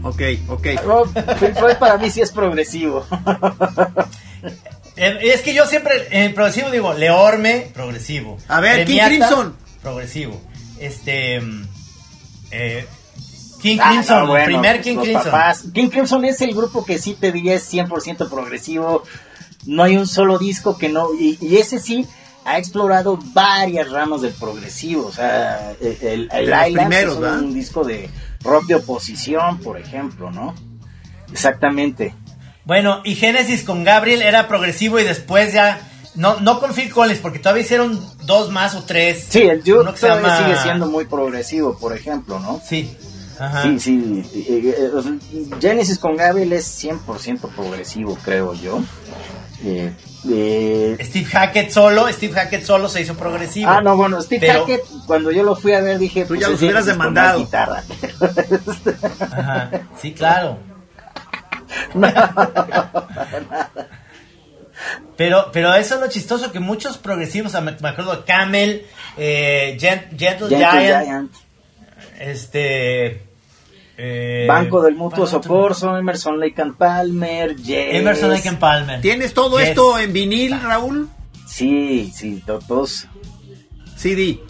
[0.03, 0.67] Ok, ok.
[0.87, 3.07] No, Pink Floyd para mí sí es progresivo.
[4.97, 8.39] Eh, Es que yo siempre en progresivo digo Leorme, progresivo.
[8.49, 9.57] A ver, King Premiata, Crimson.
[9.83, 10.41] Progresivo.
[10.79, 11.41] Este.
[11.41, 11.67] mm,
[12.53, 12.87] eh,
[13.65, 15.25] King Ah, Crimson, no, bueno, primer pues, King Crimson.
[15.25, 15.65] papás.
[15.73, 19.05] King Crimson es el grupo que sí te diría es 100% progresivo.
[19.65, 21.09] No hay un solo disco que no.
[21.19, 22.07] Y, y ese sí
[22.45, 25.07] ha explorado varias ramas del progresivo.
[25.07, 28.11] O sea, el, el, el primeros, es un disco de
[28.43, 30.55] rock de oposición, por ejemplo, ¿no?
[31.33, 32.15] Exactamente.
[32.67, 35.81] Bueno, y Genesis con Gabriel era progresivo y después ya.
[36.17, 39.27] No, no con Phil Collins, porque todavía hicieron dos más o tres.
[39.29, 42.61] Sí, el Duke todavía llama- sigue siendo muy progresivo, por ejemplo, ¿no?
[42.65, 42.95] Sí.
[43.39, 43.62] Ajá.
[43.62, 44.22] Sí, sí.
[44.35, 48.80] eh, eh, Genesis con Gabriel es 100% progresivo, creo yo.
[49.64, 49.93] Eh,
[50.30, 53.70] eh, Steve Hackett solo, Steve Hackett solo se hizo progresivo.
[53.70, 56.49] ah, no, bueno, Steve Pero- Hackett, cuando yo lo fui a ver, dije, Tú ya
[56.49, 57.49] pues, los es hubieras demandado.
[59.20, 59.70] Ajá.
[60.01, 60.59] Sí, claro.
[65.16, 68.85] Pero, pero eso es lo chistoso que muchos progresivos, me, acuerdo Camel,
[69.16, 71.32] eh, Gen- Gentle, Gentle Giant, Giant,
[72.19, 73.23] este
[73.97, 77.95] eh, Banco del Mutuo Socorro, Emerson Lake and Palmer, Yes.
[77.95, 79.01] Emerson Lake and Palmer.
[79.01, 79.69] ¿Tienes todo Yes.
[79.71, 81.09] esto en vinil, Raúl?
[81.47, 83.07] Sí, sí, to- todos.
[83.97, 84.41] CD.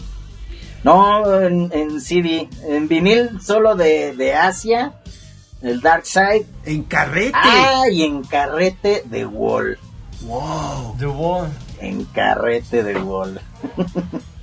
[0.83, 4.93] No, en, en CD, en vinil solo de, de Asia,
[5.61, 7.31] el Dark Side, En carrete.
[7.33, 9.77] ah, y en carrete de Wall.
[10.21, 10.95] Wow.
[10.99, 11.49] The Wall.
[11.79, 13.39] En carrete de Wall.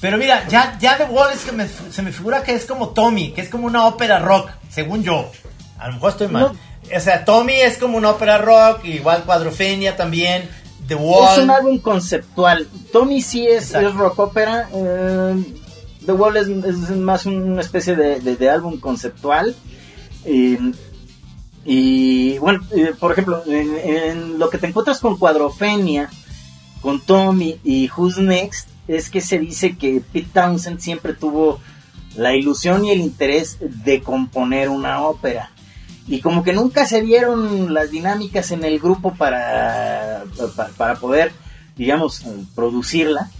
[0.00, 2.90] Pero mira, ya, ya The Wall es que me- se me figura que es como
[2.90, 5.30] Tommy, que es como una ópera rock, según yo.
[5.78, 6.52] A lo mejor estoy mal.
[6.94, 10.48] O sea, Tommy es como una ópera rock, igual Cuadrofenia también,
[10.86, 11.38] The Wall.
[11.38, 12.68] Es un álbum conceptual.
[12.92, 14.68] Tommy sí es, es rock ópera.
[14.74, 15.44] eh,
[16.04, 19.54] The Wall es, es más una especie de, de- de álbum conceptual.
[20.26, 20.58] Eh,
[21.64, 26.10] y bueno, eh, por ejemplo, en, en lo que te encuentras con Cuadrofenia,
[26.82, 31.60] con Tommy y Who's Next, es que se dice que Pete Townsend siempre tuvo
[32.16, 35.50] la ilusión y el interés de componer una ópera.
[36.06, 40.24] Y como que nunca se dieron las dinámicas en el grupo para,
[40.76, 41.32] para, poder,
[41.76, 42.22] digamos,
[42.54, 43.30] producirla.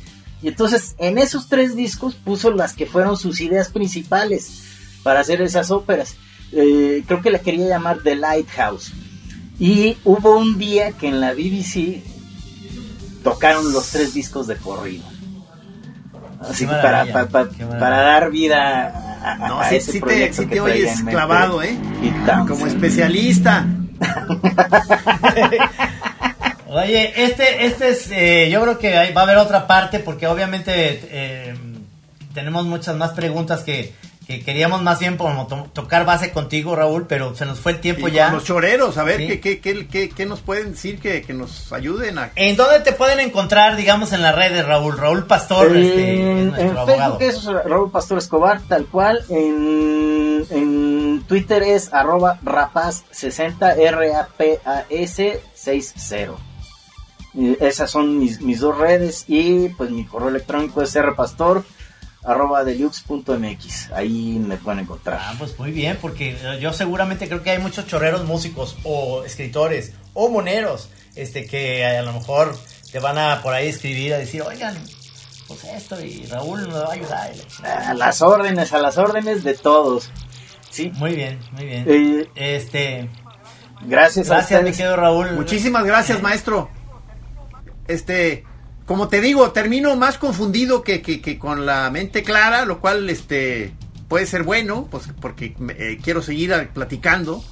[0.42, 4.62] Y entonces en esos tres discos puso las que fueron sus ideas principales
[5.02, 6.16] para hacer esas óperas.
[6.52, 8.92] Eh, creo que la quería llamar The Lighthouse.
[9.58, 12.02] Y hubo un día que en la BBC
[13.22, 15.04] tocaron los tres discos de corrido.
[16.50, 17.26] Así para, para,
[17.78, 18.92] para- dar vida
[19.22, 21.62] a, a- No, a sí, ese te, proyecto sí que te oyes en mente clavado,
[21.62, 21.76] ¿eh?
[22.46, 23.64] Como especialista.
[26.68, 31.00] Oye, este, este es, eh, yo creo que va a haber otra parte porque obviamente
[31.04, 31.54] eh,
[32.32, 33.92] tenemos muchas más preguntas que,
[34.26, 37.80] que queríamos más bien como to- tocar base contigo, Raúl, pero se nos fue el
[37.80, 38.26] tiempo Y ya.
[38.26, 39.26] con los choreros, a ver Sí.
[39.26, 42.30] qué, qué, qué, qué- qué nos pueden decir que, que nos ayuden a...
[42.36, 44.96] ¿En dónde te pueden encontrar, digamos, en las redes, Raúl?
[44.96, 47.18] Raúl Pastor, este, es En, nuestro en abogado.
[47.18, 49.24] Facebook es Raúl Pastor Escobar, tal cual.
[49.28, 56.32] En, en Twitter es arroba rapaz60, R-A-P-A-S 60.
[57.36, 61.64] Eh, Esas son mis, mis dos redes y pues mi correo electrónico es rpastor
[62.24, 63.92] arroba deluxe.mx.
[63.92, 65.20] Ahí me pueden encontrar.
[65.22, 69.24] Ah, pues muy bien, porque eh, yo seguramente creo que hay muchos chorreros músicos o
[69.24, 72.56] escritores o moneros este que a lo mejor
[72.90, 74.76] te van a por ahí escribir a decir, oigan,
[75.46, 77.32] pues esto y Raúl nos va a ayudar.
[77.62, 80.10] A las órdenes, a las órdenes de todos.
[80.70, 80.90] Sí.
[80.94, 81.84] Muy bien, muy bien.
[81.86, 83.08] Eh, este,
[83.82, 84.76] gracias, a gracias, mi ustedes.
[84.76, 85.32] querido Raúl.
[85.32, 86.68] Muchísimas gracias, maestro.
[87.86, 88.44] Este,
[88.86, 93.08] como te digo, termino más confundido que, que, que con la mente clara, lo cual
[93.08, 93.72] este
[94.08, 97.42] puede ser bueno, pues porque eh, quiero seguir platicando.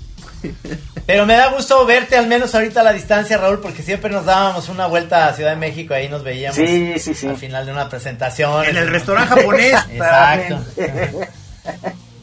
[1.06, 4.24] Pero me da gusto verte al menos ahorita a la distancia, Raúl, porque siempre nos
[4.24, 7.26] dábamos una vuelta a Ciudad de México, ahí nos veíamos Sí, sí, sí.
[7.26, 8.64] al final de una presentación.
[8.64, 9.74] En el restaurante japonés.
[9.90, 10.64] Exacto.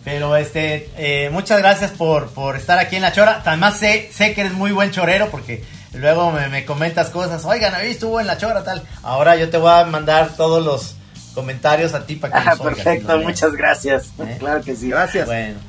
[0.04, 3.42] Pero este, eh, muchas gracias por, por estar aquí en La Chora.
[3.46, 5.64] Además sé, sé que eres muy buen chorero porque
[5.94, 7.44] luego me, me comentas cosas.
[7.46, 8.84] Oigan, ahí estuvo en La Chora tal.
[9.04, 10.96] Ahora yo te voy a mandar todos los
[11.34, 14.08] comentarios a ti para que Ah, los perfecto, muchas gracias.
[14.20, 14.36] ¿Eh?
[14.40, 14.90] Claro que sí.
[14.90, 15.26] Gracias.
[15.26, 15.60] Bueno,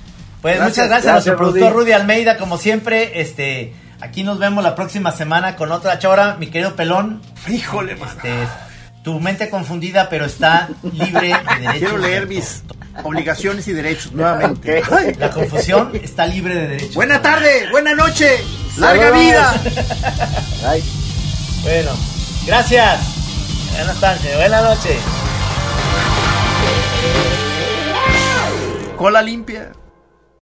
[0.42, 1.92] pues Gracias, muchas gracias, a nuestro productor Rudy.
[1.92, 3.20] Almeida, como siempre.
[3.20, 7.20] Este, aquí nos vemos la próxima semana con otra chora, mi querido pelón.
[7.48, 8.12] Híjole, mano.
[8.12, 8.32] Este,
[9.02, 11.78] tu mente confundida, pero está libre de derechos.
[11.78, 12.62] Quiero leer mis
[13.04, 14.82] obligaciones y derechos nuevamente.
[15.18, 16.94] La confusión está libre de derechos.
[16.94, 18.38] buena tarde, buena noche,
[18.80, 19.60] larga vida.
[20.62, 20.82] Bye.
[21.62, 21.92] Bueno,
[22.46, 23.00] gracias.
[23.72, 24.98] Buenas tardes, buenas noches.
[28.96, 29.72] Cola limpia.